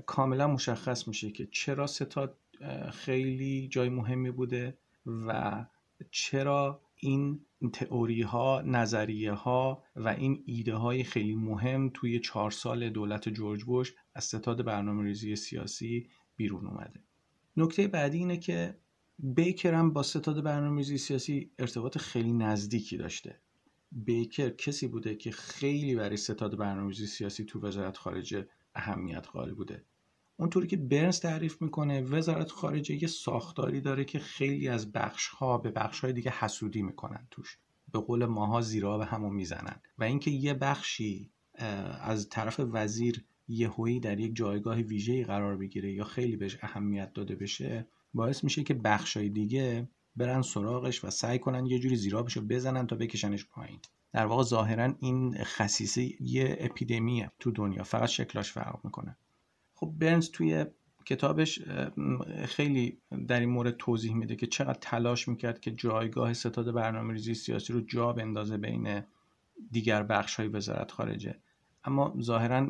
[0.06, 2.38] کاملا مشخص میشه که چرا ستاد
[2.92, 5.64] خیلی جای مهمی بوده و
[6.10, 7.40] چرا این
[7.72, 13.64] تئوری ها نظریه ها و این ایده های خیلی مهم توی چهار سال دولت جورج
[13.64, 17.00] بوش از ستاد برنامه ریزی سیاسی بیرون اومده؟
[17.56, 18.78] نکته بعدی اینه که
[19.18, 23.40] بیکر هم با ستاد برنامه‌ریزی سیاسی ارتباط خیلی نزدیکی داشته.
[23.92, 29.84] بیکر کسی بوده که خیلی برای ستاد برنامه‌ریزی سیاسی تو وزارت خارجه اهمیت قائل بوده.
[30.40, 35.58] اونطوری که برنز تعریف می‌کنه وزارت خارجه یه ساختاری داره که خیلی از بخش ها
[35.58, 37.58] به بخش های دیگه حسودی می‌کنن توش.
[37.92, 39.80] به قول ماها زیرا به همون می‌زنن.
[39.98, 41.30] و اینکه یه بخشی
[42.00, 47.34] از طرف وزیر یهویی در یک جایگاه ویژه‌ای قرار بگیره یا خیلی بهش اهمیت داده
[47.34, 52.42] بشه باعث میشه که بخشای دیگه برن سراغش و سعی کنن یه جوری زیرابش رو
[52.42, 53.78] بزنن تا بکشنش پایین.
[54.12, 57.82] در واقع ظاهرا این خصیصه یه اپیدمیه تو دنیا.
[57.82, 59.16] فقط شکلاش فرق می‌کنه.
[59.80, 60.66] خب برنز توی
[61.04, 61.62] کتابش
[62.44, 67.34] خیلی در این مورد توضیح میده که چقدر تلاش می‌کرد که جایگاه ستاد برنامه ریزی
[67.34, 69.02] سیاسی رو جا بندازه بین
[69.70, 71.38] دیگر بخش های وزارت خارجه.
[71.84, 72.68] اما ظاهرا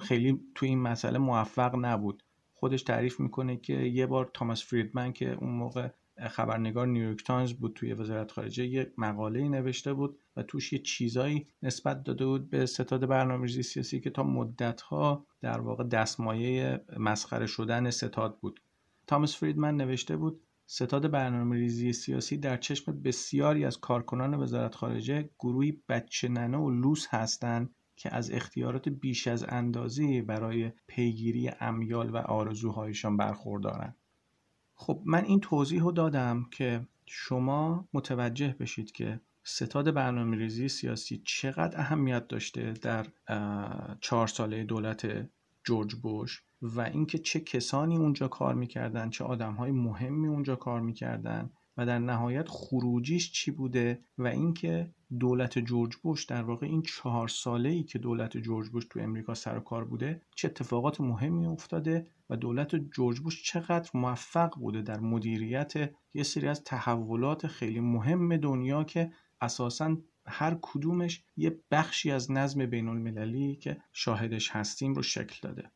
[0.00, 2.22] خیلی توی این مسئله موفق نبود.
[2.54, 5.88] خودش تعریف می‌کنه که یه بار تاماس فریدمن که اون موقع
[6.20, 11.46] خبرنگار نیویورک تایمز بود توی وزارت خارجه یه مقاله نوشته بود و توش یه چیزایی
[11.62, 17.90] نسبت داده بود به ستاد برنامه‌ریزی سیاسی که تا مدتها در واقع دستمایه مسخره شدن
[17.90, 18.60] ستاد بود.
[19.06, 25.82] تاماس فریدمن نوشته بود ستاد برنامه‌ریزی سیاسی در چشم بسیاری از کارکنان وزارت خارجه گروهی
[25.88, 32.16] بچه ننه و لوس هستند که از اختیارات بیش از اندازه برای پیگیری امیال و
[32.16, 33.96] آرزوهایشان برخوردارند.
[34.76, 41.22] خب من این توضیح رو دادم که شما متوجه بشید که ستاد برنامه ریزی سیاسی
[41.24, 43.06] چقدر اهمیت داشته در
[44.00, 45.28] چهار ساله دولت
[45.64, 50.80] جورج بوش و اینکه چه کسانی اونجا کار می‌کردن چه آدم های مهمی اونجا کار
[50.80, 56.82] می‌کردن و در نهایت خروجیش چی بوده و اینکه دولت جورج بوش در واقع این
[56.82, 61.00] چهار ساله ای که دولت جورج بوش تو امریکا سر و کار بوده چه اتفاقات
[61.00, 65.74] مهمی افتاده و دولت جورج بوش چقدر موفق بوده در مدیریت
[66.14, 72.66] یه سری از تحولات خیلی مهم دنیا که اساسا هر کدومش یه بخشی از نظم
[72.66, 75.70] بین المللی که شاهدش هستیم رو شکل داده.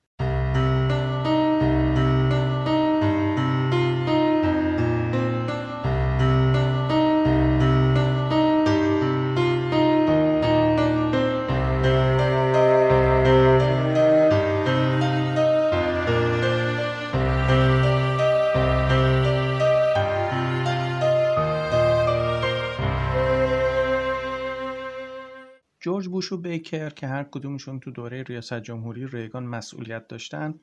[26.20, 30.54] بوش و بیکر که هر کدومشون تو دوره ریاست جمهوری ریگان مسئولیت داشتن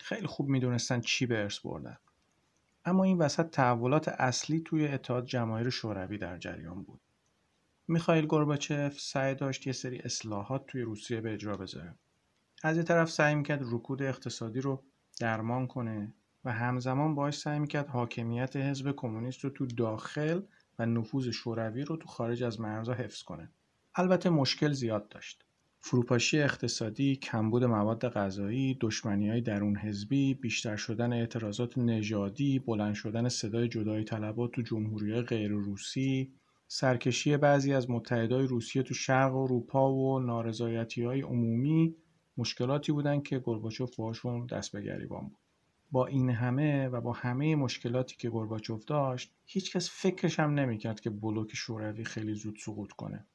[0.00, 1.96] خیلی خوب می‌دونستن چی به ارث بردن.
[2.84, 7.00] اما این وسط تحولات اصلی توی اتحاد جماهیر شوروی در جریان بود.
[7.88, 11.94] میخائیل گورباچف سعی داشت یه سری اصلاحات توی روسیه به اجرا بذاره.
[12.62, 14.82] از یه طرف سعی می‌کرد رکود اقتصادی رو
[15.20, 20.42] درمان کنه و همزمان باش سعی می‌کرد حاکمیت حزب کمونیست رو تو داخل
[20.78, 23.50] و نفوذ شوروی رو تو خارج از مرزها حفظ کنه.
[23.94, 25.44] البته مشکل زیاد داشت.
[25.80, 33.68] فروپاشی اقتصادی، کمبود مواد غذایی، های درون حزبی، بیشتر شدن اعتراضات نژادی، بلند شدن صدای
[33.68, 36.32] جدایی طلبات تو جمهوری غیر روسی،
[36.68, 41.96] سرکشی بعضی از متحدای روسیه تو شرق اروپا و نارضایتی های عمومی
[42.36, 45.38] مشکلاتی بودند که گرباچوف باشون دست به گریبان بود.
[45.90, 51.10] با این همه و با همه مشکلاتی که گرباچوف داشت هیچکس فکرش هم نمی‌کرد که
[51.10, 53.26] بلوک شوروی خیلی زود سقوط کنه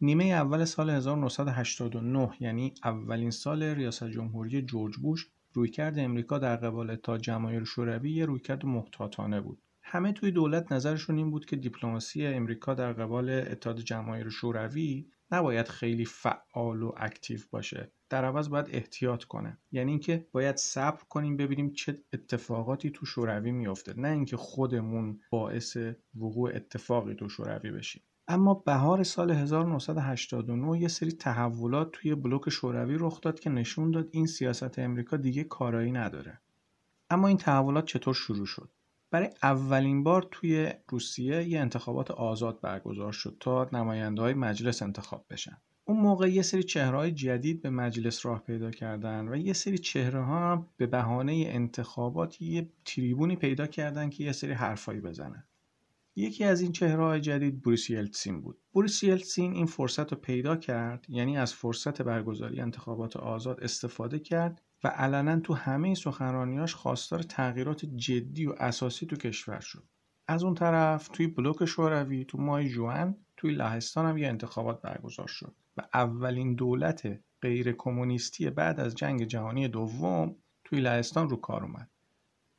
[0.00, 6.96] نیمه اول سال 1989 یعنی اولین سال ریاست جمهوری جورج بوش رویکرد امریکا در قبال
[6.96, 9.62] تا جماهیر شوروی یه رویکرد محتاطانه بود.
[9.82, 15.68] همه توی دولت نظرشون این بود که دیپلماسی امریکا در قبال اتحاد جماهیر شوروی نباید
[15.68, 17.92] خیلی فعال و اکتیو باشه.
[18.10, 19.58] در عوض باید احتیاط کنه.
[19.72, 23.94] یعنی اینکه باید صبر کنیم ببینیم چه اتفاقاتی تو شوروی میافته.
[24.00, 25.76] نه اینکه خودمون باعث
[26.14, 28.02] وقوع اتفاقی تو شوروی بشیم.
[28.28, 34.08] اما بهار سال 1989 یه سری تحولات توی بلوک شوروی رخ داد که نشون داد
[34.10, 36.40] این سیاست امریکا دیگه کارایی نداره.
[37.10, 38.70] اما این تحولات چطور شروع شد؟
[39.10, 45.26] برای اولین بار توی روسیه یه انتخابات آزاد برگزار شد تا نماینده های مجلس انتخاب
[45.30, 45.56] بشن.
[45.84, 50.24] اون موقع یه سری چهره جدید به مجلس راه پیدا کردن و یه سری چهره
[50.24, 55.44] ها هم به بهانه انتخابات یه تریبونی پیدا کردن که یه سری حرفایی بزنن.
[56.16, 58.58] یکی از این چهره جدید بوریس یلتسین بود.
[58.72, 64.62] بوریس یلتسین این فرصت رو پیدا کرد یعنی از فرصت برگزاری انتخابات آزاد استفاده کرد
[64.84, 69.84] و علنا تو همه سخنرانیاش خواستار تغییرات جدی و اساسی تو کشور شد.
[70.28, 75.28] از اون طرف توی بلوک شوروی تو ماه جوان توی لهستان هم یه انتخابات برگزار
[75.28, 81.62] شد و اولین دولت غیر کمونیستی بعد از جنگ جهانی دوم توی لهستان رو کار
[81.62, 81.90] اومد.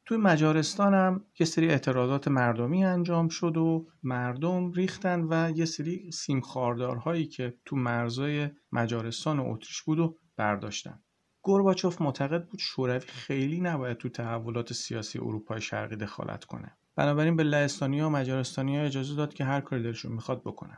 [0.06, 6.12] توی مجارستان هم یه سری اعتراضات مردمی انجام شد و مردم ریختن و یه سری
[6.12, 11.00] سیمخاردارهایی که تو مرزای مجارستان و اتریش بود و برداشتن.
[11.42, 16.78] گورباچوف معتقد بود شوروی خیلی نباید تو تحولات سیاسی اروپای شرقی دخالت کنه.
[16.96, 20.78] بنابراین به لهستانی و مجارستانی ها اجازه داد که هر کاری دلشون می‌خواد بکنن.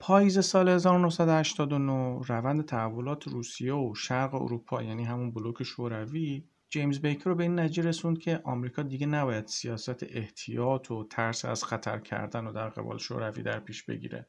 [0.00, 7.24] پاییز سال 1989 روند تحولات روسیه و شرق اروپا یعنی همون بلوک شوروی جیمز بیکر
[7.24, 11.98] رو به این نتیجه رسوند که آمریکا دیگه نباید سیاست احتیاط و ترس از خطر
[11.98, 14.26] کردن و در قبال شوروی در پیش بگیره.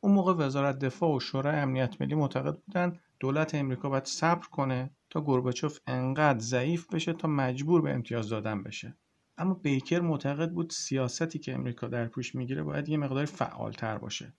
[0.00, 4.90] اون موقع وزارت دفاع و شورای امنیت ملی معتقد بودن دولت امریکا باید صبر کنه
[5.10, 8.96] تا گورباچوف انقدر ضعیف بشه تا مجبور به امتیاز دادن بشه.
[9.38, 14.34] اما بیکر معتقد بود سیاستی که امریکا در پیش می‌گیره باید یه مقدار فعالتر باشه.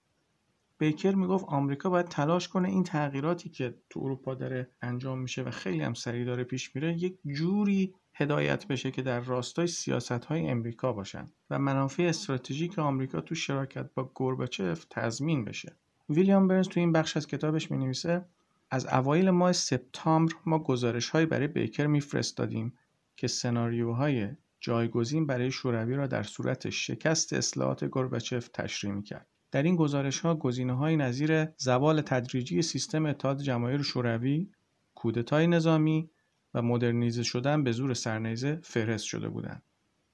[0.80, 5.50] بیکر می‌گفت آمریکا باید تلاش کنه این تغییراتی که تو اروپا داره انجام میشه و
[5.50, 10.48] خیلی هم سریع داره پیش میره یک جوری هدایت بشه که در راستای سیاست های
[10.48, 15.76] امریکا باشن و منافع استراتژیک آمریکا تو شراکت با گورباچف تضمین بشه.
[16.08, 18.24] ویلیام برنز تو این بخش از کتابش می نویسه
[18.70, 22.78] از اوایل ماه سپتامبر ما گزارش هایی برای بیکر میفرستادیم
[23.16, 24.28] که سناریوهای
[24.60, 29.29] جایگزین برای شوروی را در صورت شکست اصلاحات گورباچف تشریح می‌کرد.
[29.52, 34.50] در این گزارش ها گزینه های نظیر زوال تدریجی سیستم اتحاد جماهیر شوروی،
[34.94, 36.10] کودتای نظامی
[36.54, 39.62] و مدرنیزه شدن به زور سرنیزه فهرست شده بودند.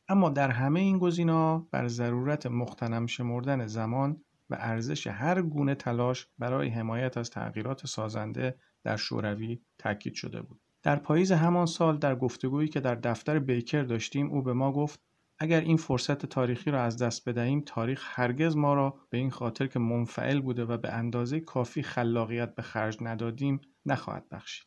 [0.09, 4.21] اما در همه این گزینه ها بر ضرورت مختنم شمردن زمان
[4.51, 10.61] و ارزش هر گونه تلاش برای حمایت از تغییرات سازنده در شوروی تاکید شده بود.
[10.83, 15.01] در پاییز همان سال در گفتگویی که در دفتر بیکر داشتیم او به ما گفت
[15.39, 19.67] اگر این فرصت تاریخی را از دست بدهیم تاریخ هرگز ما را به این خاطر
[19.67, 24.67] که منفعل بوده و به اندازه کافی خلاقیت به خرج ندادیم نخواهد بخشید.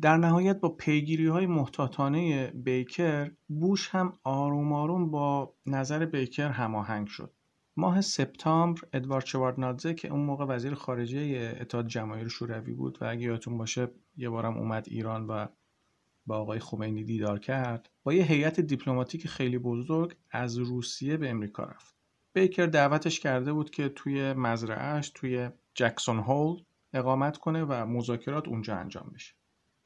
[0.00, 7.06] در نهایت با پیگیری های محتاطانه بیکر بوش هم آروم آروم با نظر بیکر هماهنگ
[7.06, 7.34] شد.
[7.76, 13.22] ماه سپتامبر ادوارد شواردنادزه که اون موقع وزیر خارجه اتحاد جماهیر شوروی بود و اگه
[13.22, 15.46] یادتون باشه یه بارم اومد ایران و
[16.26, 21.64] با آقای خمینی دیدار کرد با یه هیئت دیپلماتیک خیلی بزرگ از روسیه به امریکا
[21.64, 21.94] رفت.
[22.32, 28.76] بیکر دعوتش کرده بود که توی مزرعهش توی جکسون هول اقامت کنه و مذاکرات اونجا
[28.76, 29.34] انجام بشه.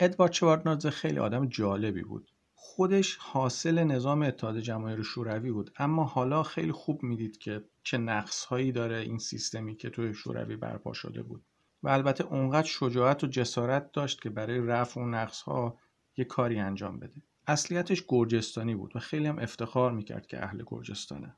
[0.01, 2.31] ادوارد شواردنادزه خیلی آدم جالبی بود.
[2.55, 8.45] خودش حاصل نظام اتحاد جماهیر شوروی بود اما حالا خیلی خوب می‌دید که چه نقص
[8.45, 11.45] هایی داره این سیستمی که توی شوروی برپا شده بود.
[11.83, 15.79] و البته اونقدر شجاعت و جسارت داشت که برای رفع اون نقص ها
[16.17, 17.23] یه کاری انجام بده.
[17.47, 21.37] اصلیتش گرجستانی بود و خیلی هم افتخار می‌کرد که اهل گرجستانه.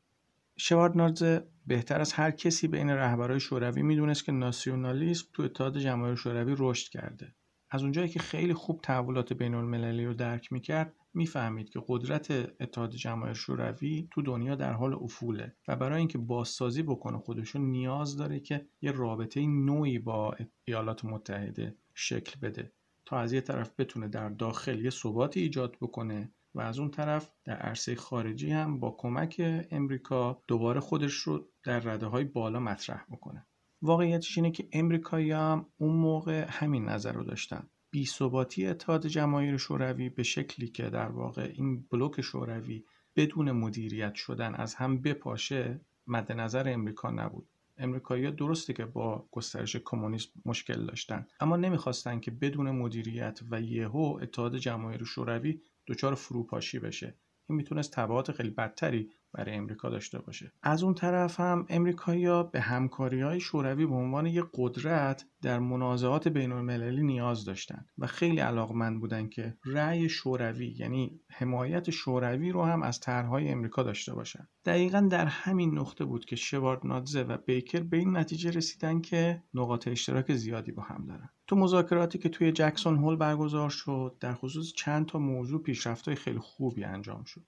[0.59, 6.55] شواردنادزه بهتر از هر کسی بین رهبرای شوروی می‌دونست که ناسیونالیسم تو اتحاد جماهیر شوروی
[6.59, 7.35] رشد کرده.
[7.71, 12.95] از اونجایی که خیلی خوب تحولات بین المللی رو درک می‌کرد می‌فهمید که قدرت اتحاد
[12.95, 18.41] جماهیر شوروی تو دنیا در حال افوله و برای اینکه بازسازی بکنه خودشون نیاز داره
[18.41, 22.73] که یه رابطه نوعی با ایالات متحده شکل بده.
[23.07, 27.33] تا از یه طرف بتونه در داخل یه ثباتی ایجاد بکنه و از اون طرف
[27.45, 33.05] در عرصه خارجی هم با کمک امریکا دوباره خودش رو در رده های بالا مطرح
[33.11, 33.47] بکنه.
[33.83, 37.69] واقعیتش اینه که امریکایی هم اون موقع همین نظر رو داشتن.
[38.05, 42.85] ثباتی اتحاد جماهیر شوروی به شکلی که در واقع این بلوک شوروی
[43.17, 47.49] بدون مدیریت شدن از هم بپاشه مد نظر امریکا نبود.
[47.79, 54.19] امریکایی‌ها درسته که با گسترش کمونیسم مشکل داشتن اما نمی‌خواستن که بدون مدیریت و یهو
[54.23, 57.15] اتحاد جماهیر شوروی دچار فروپاشی بشه.
[57.49, 60.53] این می‌تونست تبعات خیلی بدتری برای امریکا داشته باشه.
[60.63, 66.29] از اون طرف هم امریکایی‌ها به همکاری های شوروی به عنوان یک قدرت در منازعات
[66.29, 72.63] بین المللی نیاز داشتند و خیلی علاقمند بودند که رأی شوروی یعنی حمایت شوروی رو
[72.63, 76.37] هم از طرحهای امریکا داشته باشند دقیقا در همین نقطه بود که
[76.85, 81.29] نادزه و بیکر به این نتیجه رسیدن که نقاط اشتراک زیادی با هم دارن.
[81.47, 86.39] تو مذاکراتی که توی جکسون هول برگزار شد در خصوص چند تا موضوع پیشرفت‌های خیلی
[86.39, 87.47] خوبی انجام شد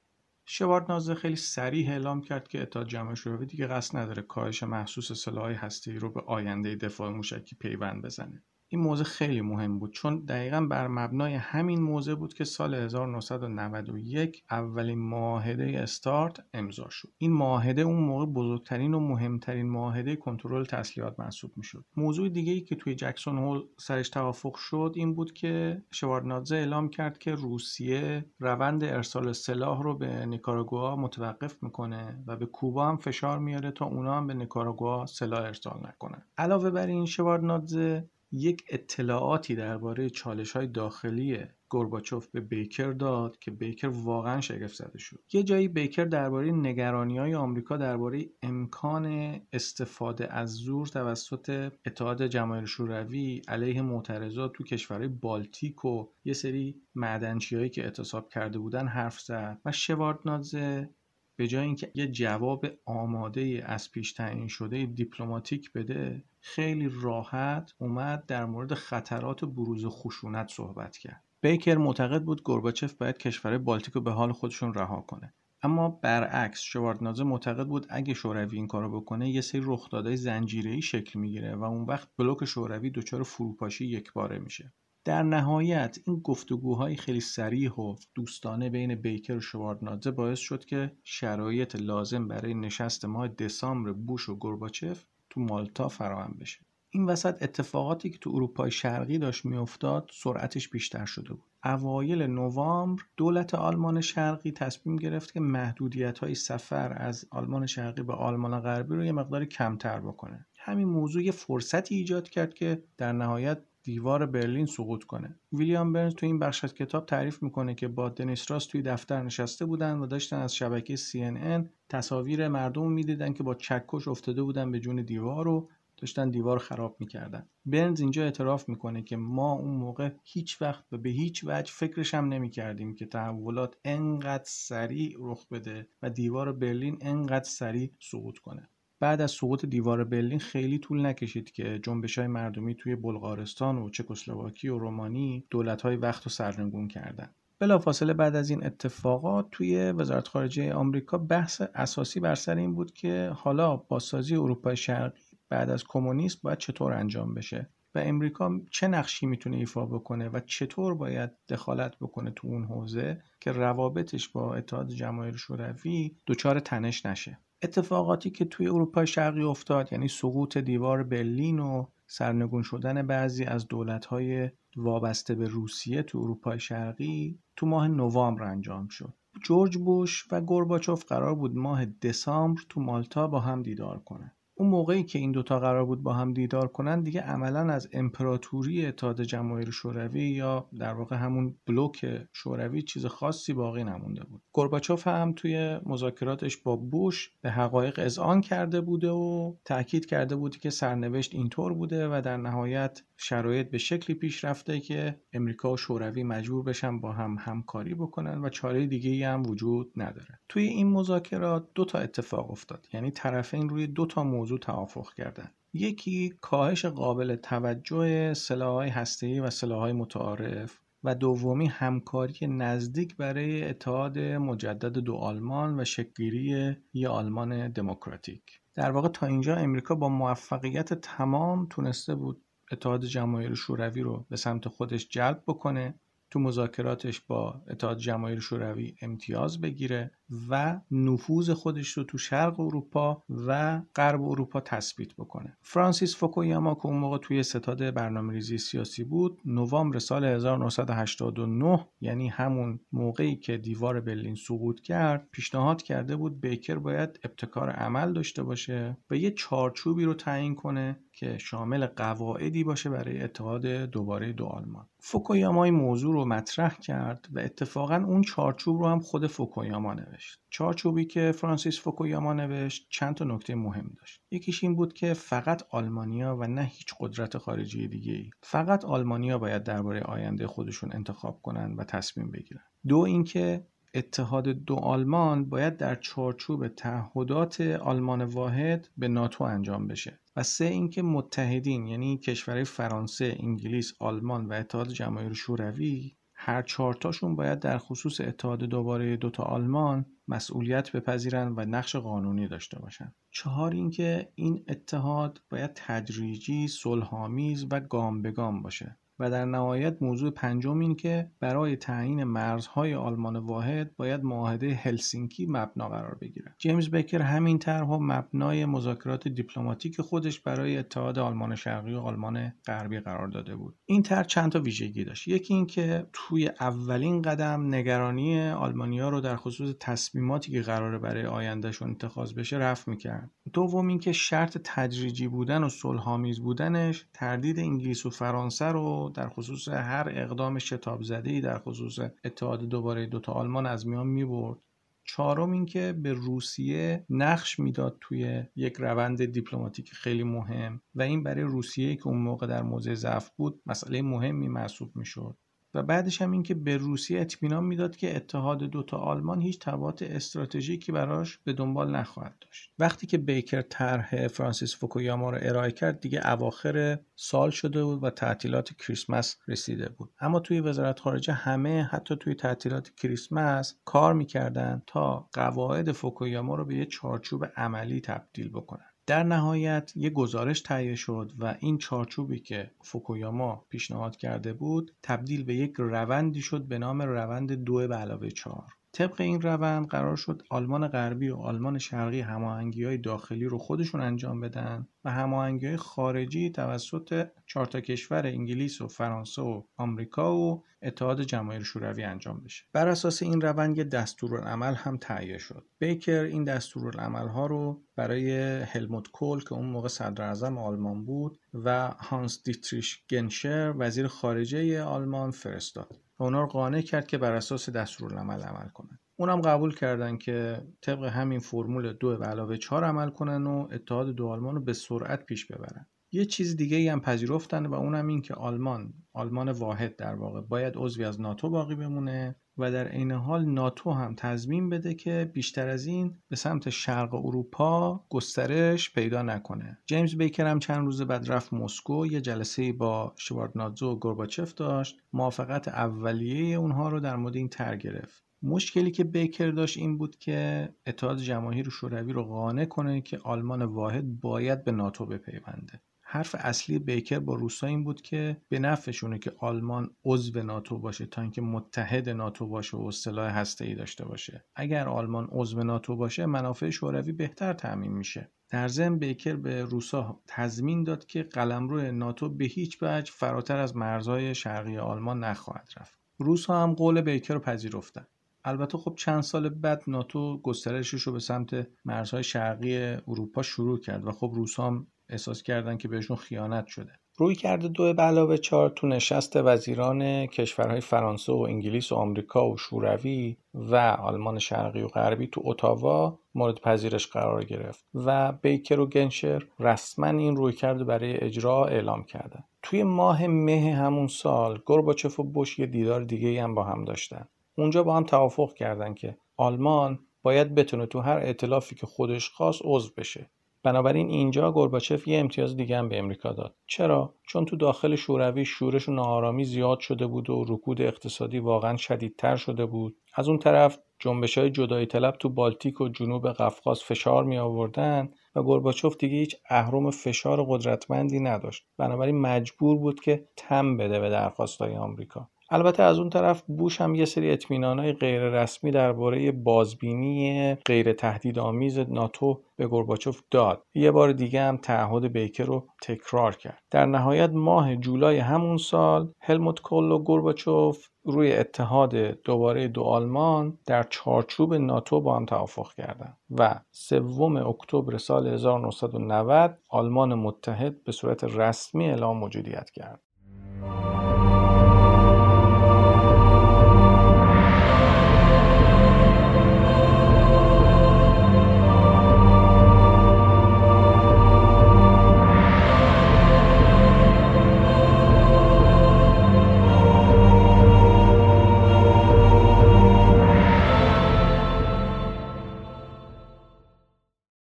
[0.89, 5.51] نازه خیلی سریع اعلام کرد که اتحاد جماهیر شوروی دیگه قصد نداره کاهش محسوس سلاح
[5.51, 8.43] هسته‌ای رو به آینده دفاع موشکی پیوند بزنه.
[8.71, 14.45] این موضوع خیلی مهم بود چون دقیقا بر مبنای همین موضوع بود که سال 1991
[14.51, 17.09] اولین معاهده استارت امضا شد.
[17.19, 21.85] این معاهده اون موقع بزرگترین و مهمترین معاهده کنترل تسلیحات محسوب می‌شد.
[21.97, 26.89] موضوع دیگه ای که توی جکسون هول سرش توافق شد این بود که شواردنادزه اعلام
[26.89, 32.97] کرد که روسیه روند ارسال سلاح رو به نیکاراگوآ متوقف می‌کنه و به کوبا هم
[32.97, 36.23] فشار میاره تا اونا هم به نیکاراگوآ سلاح ارسال نکنن.
[36.39, 43.51] علاوه بر این شواردنادزه یک اطلاعاتی درباره چالش های داخلی گورباچوف به بیکر داد که
[43.51, 45.21] بیکر واقعا شگفت زده شد.
[45.33, 52.67] یه جایی بیکر درباره نگرانی های آمریکا درباره امکان استفاده از زور توسط اتحاد جماهیر
[52.67, 59.21] شوروی علیه معترضات تو کشورهای بالتیک و یه سری معدنچی که اعتصاب کرده بودن حرف
[59.21, 60.91] زد و شواردنادزه
[61.39, 68.27] به جای اینکه یه جواب آماده از پیش تعیین شده دیپلماتیک بده خیلی راحت اومد
[68.27, 71.25] در مورد خطرات بروز خشونت صحبت کرد.
[71.41, 75.35] بیکر معتقد بود گورباچف باید کشور بالتیک رو به حال خودشون رها کنه.
[75.63, 81.19] اما برعکس شواردنازه معتقد بود اگه شوروی این کارو بکنه یه سری رخدادهای زنجیره‌ای شکل
[81.19, 84.73] می‌گیره و اون وقت بلوک شوروی دچار فروپاشی یکباره میشه.
[85.09, 90.93] در نهایت این گفتگوهای خیلی سریح و دوستانه بین بیکر و شواردنادزه باعث شد که
[91.05, 96.59] شرایط لازم برای نشست ماه دسامبر بوش و گورباچف تو مالتا فراهم بشه.
[96.91, 101.45] این وسط اتفاقاتی که تو اروپای شرقی داشت میافتاد سرعتش بیشتر شده بود.
[101.65, 108.13] اوایل نوامبر دولت آلمان شرقی تصمیم گرفت که محدودیت های سفر از آلمان شرقی به
[108.13, 110.47] آلمان غربی رو یه مقدار کمتر بکنه.
[110.59, 115.37] همین موضوع یه فرصتی ایجاد کرد که در نهایت دیوار برلین سقوط کنه.
[115.53, 119.23] ویلیام برنز تو این بخش از کتاب تعریف می‌کنه که با دنیس راست توی دفتر
[119.23, 124.73] نشسته بودن و داشتن از شبکه CNN تصاویر مردم می‌دیدن که با چکش افتاده بودن
[124.73, 127.47] به جون دیوار و داشتن دیوار خراب می‌کردن.
[127.67, 132.15] برنز اینجا اعتراف می‌کنه که ما اون موقع هیچ وقت و به هیچ وجه فکرش
[132.15, 138.69] هم نمی‌کردیم که تحولات انقدر سریع رخ بده و دیوار برلین انقدر سریع سقوط کنه.
[139.01, 143.91] بعد از سقوط دیوار برلین خیلی طول نکشید که جنبش های مردمی توی بلغارستان و
[143.91, 147.35] چکسلواکی و رومانی دولت های وقت و سرنگون کردند.
[147.59, 152.93] بلافاصله بعد از این اتفاقات توی وزارت خارجه آمریکا بحث اساسی بر سر این بود
[152.93, 158.89] که حالا بازسازی اروپای شرقی بعد از کمونیسم باید چطور انجام بشه و امریکا چه
[158.89, 164.55] نقشی می‌تونه ایفا بکنه و چطور باید دخالت بکنه تو اون حوزه که روابطش با
[164.55, 171.03] اتحاد جماهیر شوروی دچار تنش نشه اتفاقاتی که توی اروپای شرقی افتاد یعنی سقوط دیوار
[171.03, 177.89] برلین و سرنگون شدن بعضی از دولت‌های وابسته به روسیه تو اروپای شرقی تو ماه
[177.89, 179.15] نوامبر انجام شد.
[179.45, 184.69] جورج بوش و گورباچوف قرار بود ماه دسامبر تو مالتا با هم دیدار کنن اون
[184.71, 189.23] موقعی که این دوتا قرار بود با هم دیدار کنن دیگه عملا از امپراتوری اتحاد
[189.23, 194.43] جماهیر شوروی یا در واقع همون بلوک شوروی چیز خاصی باقی نمونده بود.
[194.53, 200.57] گورباچوف هم توی مذاکراتش با بوش به حقایق اذعان کرده بوده و تاکید کرده بود
[200.57, 205.77] که سرنوشت اینطور بوده و در نهایت شرایط به شکلی پیش رفته که امریکا و
[205.77, 210.41] شوروی مجبور بشن با هم همکاری بکنن و چاره دیگه هم وجود نداره.
[210.49, 212.87] توی این مذاکرات دو تا اتفاق افتاد.
[212.93, 215.51] یعنی طرفین روی دو تا موضوع توافق کردن.
[215.73, 224.19] یکی کاهش قابل توجه سلاحهای هسته‌ای و سلاحهای متعارف و دومی همکاری نزدیک برای اتحاد
[224.19, 228.43] مجدد دو آلمان و شکلگیری یه آلمان دموکراتیک.
[228.75, 234.37] در واقع تا اینجا امریکا با موفقیت تمام تونسته بود اتحاد جماهیر شوروی رو به
[234.37, 235.95] سمت خودش جلب بکنه
[236.31, 240.11] تو مذاکراتش با اتحاد جماهیر شوروی امتیاز بگیره
[240.49, 245.57] و نفوذ خودش رو تو شرق اروپا و غرب اروپا تثبیت بکنه.
[245.63, 252.29] فرانسیس فوکویاما که اون موقع توی ستاد برنامه ریزی سیاسی بود نوامبر سال 1989 یعنی
[252.29, 258.43] همون موقعی که دیوار برلین سقوط کرد پیشنهاد کرده بود بیکر باید ابتکار عمل داشته
[258.43, 264.47] باشه و یه چارچوبی رو تعیین کنه که شامل قواعدی باشه برای اتحاد دوباره دو
[264.47, 264.87] آلمان.
[265.01, 270.41] فوکویاما این موضوع رو مطرح کرد و اتفاقا اون چارچوب رو هم خود فوکویاما نوشت.
[270.51, 274.23] چارچوبی که فرانسیس فوکویاما نوشت چند تا نکته مهم داشت.
[274.31, 279.39] یکیش این بود که فقط آلمانیا و نه هیچ قدرت خارجی دیگه ای فقط آلمانیا
[279.39, 282.63] باید درباره آینده خودشون انتخاب کنن و تصمیم بگیرن.
[282.89, 290.21] دو اینکه اتحاد دو آلمان باید در چارچوب تعهدات آلمان واحد به ناتو انجام بشه.
[290.43, 297.59] سه اینکه متحدین یعنی کشورهای فرانسه، انگلیس، آلمان و اتحاد جماهیر شوروی هر چهارتاشون باید
[297.59, 303.15] در خصوص اتحاد دوباره دوتا آلمان مسئولیت بپذیرن و نقش قانونی داشته باشن.
[303.31, 308.99] چهار اینکه این اتحاد باید تدریجی صلحآمیز و گام به گام باشه.
[309.19, 315.47] و در نهایت موضوع پنجم این که برای تعیین مرزهای آلمان واحد باید معاهده هلسینکی
[315.47, 321.95] مبنا قرار بگیره جیمز بکر همین طرح مبنای مذاکرات دیپلماتیک خودش برای اتحاد آلمان شرقی
[321.95, 323.75] و آلمان غربی قرار داده بود.
[323.87, 325.29] این طرح چند تا ویژگی داشت.
[325.29, 331.91] یکی اینکه توی اولین قدم نگرانی آلمانیا رو در خصوص تصمیماتی که قراره برای آیندهشون
[331.91, 333.31] اتخاذ بشه رفع می‌کرد.
[333.53, 339.69] دوم اینکه شرط تدریجی بودن و صلحآمیز بودنش تردید انگلیس و فرانسه رو در خصوص
[339.69, 344.59] هر اقدام شتاب زده در خصوص اتحاد دوباره دوتا آلمان از میان می‌برد.
[345.05, 351.43] چهارم اینکه به روسیه نقش می‌داد توی یک روند دیپلماتیک خیلی مهم و این برای
[351.45, 355.37] روسیه که اون موقع در موضع ضعف بود مسئله مهمی محسوب می‌شد.
[355.75, 360.93] و بعدش هم اینکه به روسیه اطمینان می‌داد که اتحاد دوتا آلمان هیچ تبعات استراتژیکی
[360.93, 362.71] براش به دنبال نخواهد داشت.
[362.79, 368.11] وقتی که بیکر طرح فرانسیس فوکویاما رو ارائه کرد دیگه اواخر سال شده بود و
[368.11, 370.11] تعطیلات کریسمس رسیده بود.
[370.21, 376.65] اما توی وزارت خارجه همه حتی توی تعطیلات کریسمس کار می‌کردن تا قواعد فوکویاما رو
[376.65, 378.88] به یه چارچوب عملی تبدیل بکنن.
[379.09, 385.45] در نهایت یک گزارش تهیه شد و این چارچوبی که فوکویاما پیشنهاد کرده بود تبدیل
[385.45, 388.78] به یک روندی شد به نام روند دو به علاوه چهار.
[388.99, 394.01] طبق این روند قرار شد آلمان غربی و آلمان شرقی هماهنگی های داخلی رو خودشون
[394.01, 400.37] انجام بدن و هماهنگی های خارجی توسط چهار تا کشور انگلیس و فرانسه و آمریکا
[400.37, 402.65] و اتحاد جماهیر شوروی انجام بشه.
[402.73, 405.65] بر اساس این روند یه دستورالعمل هم تهیه شد.
[405.79, 411.39] بیکر این دستورالعمل ها رو برای هلموت کول که اون موقع صدر اعظم آلمان بود
[411.55, 416.08] و هانس دیتریش گنشر وزیر خارجه آلمان فرستاد.
[416.19, 418.99] و اونا رو قانع کرد که بر اساس دستورالعمل عمل کنن.
[419.17, 424.11] اونم قبول کردن که طبق همین فرمول دو به علاوه چهار عمل کنن و اتحاد
[424.11, 425.87] دو آلمان رو به سرعت پیش ببرن.
[426.13, 430.41] یه چیز دیگه ای هم پذیرفتن و اونم این که آلمان آلمان واحد در واقع
[430.41, 432.37] باید عضوی از ناتو باقی بمونه.
[432.59, 437.15] و در عین حال ناتو هم تضمین بده که بیشتر از این به سمت شرق
[437.15, 439.79] اروپا گسترش پیدا نکنه.
[439.87, 444.97] جیمز بیکر هم چند روز بعد رفت مسکو یه جلسه با شواردنادزو و گورباچف داشت.
[445.13, 448.25] موافقت اولیه اونها رو در مورد این تر گرفت.
[448.43, 453.63] مشکلی که بیکر داشت این بود که اتحاد جماهیر شوروی رو قانع کنه که آلمان
[453.63, 455.81] واحد باید به ناتو بپیونده.
[456.11, 461.07] حرف اصلی بیکر با روسا این بود که به نفعشونه که آلمان عضو ناتو باشه
[461.07, 464.45] تا اینکه متحد ناتو باشه و سلاح ای داشته باشه.
[464.55, 468.31] اگر آلمان عضو ناتو باشه منافع شوروی بهتر تعمین میشه.
[468.49, 473.77] در ضمن بیکر به روسا تضمین داد که قلمرو ناتو به هیچ وجه فراتر از
[473.77, 475.99] مرزهای شرقی آلمان نخواهد رفت.
[476.19, 478.07] روسا هم قول بیکر رو پذیرفتن.
[478.45, 482.77] البته خب چند سال بعد ناتو گسترشش رو به سمت مرزهای شرقی
[483.09, 486.93] اروپا شروع کرد و خب روسا هم احساس کردن که بهشون خیانت شده.
[487.17, 492.51] روی کرده دو به علاوه چهار تو نشست وزیران کشورهای فرانسه و انگلیس و آمریکا
[492.51, 498.81] و شوروی و آلمان شرقی و غربی تو اتاوا مورد پذیرش قرار گرفت و بیکر
[498.81, 502.45] و گنشر رسما این روی کرده برای اجرا اعلام کردن.
[502.63, 507.29] توی ماه مه همون سال گورباچف و بوش یه دیدار دیگه هم با هم داشتن.
[507.57, 512.61] اونجا با هم توافق کردن که آلمان باید بتونه تو هر ائتلافی که خودش خواست
[512.65, 513.31] عضو بشه.
[513.63, 516.55] بنابراین اینجا گورباچف یه امتیاز دیگه هم به امریکا داد.
[516.67, 521.77] چرا؟ چون تو داخل شوروی شورش و ناآرامی زیاد شده بود و رکود اقتصادی واقعا
[521.77, 522.97] شدیدتر شده بود.
[523.15, 528.09] از اون طرف جنبش های جدایی طلب تو بالتیک و جنوب قفقاز فشار می آوردن
[528.35, 531.67] و گورباچوف دیگه هیچ اهرم فشار قدرتمندی نداشت.
[531.79, 535.29] بنابراین مجبور بود که تم بده به درخواستهای آمریکا.
[535.51, 541.79] البته از اون طرف بوش هم یه سری اطمینانهای غیر رسمی درباره بازبینی غیر تهدیدآمیز
[541.79, 543.63] ناتو به گورباچوف داد.
[543.75, 546.63] یه بار دیگه هم تعهد بیکر رو تکرار کرد.
[546.71, 553.59] در نهایت ماه جولای همون سال هلموت کول و گورباچوف روی اتحاد دوباره دو آلمان
[553.67, 560.93] در چارچوب ناتو با هم توافق کردند و سوم اکتبر سال 1990 آلمان متحد به
[560.93, 563.01] صورت رسمی اعلام موجودیت کرد.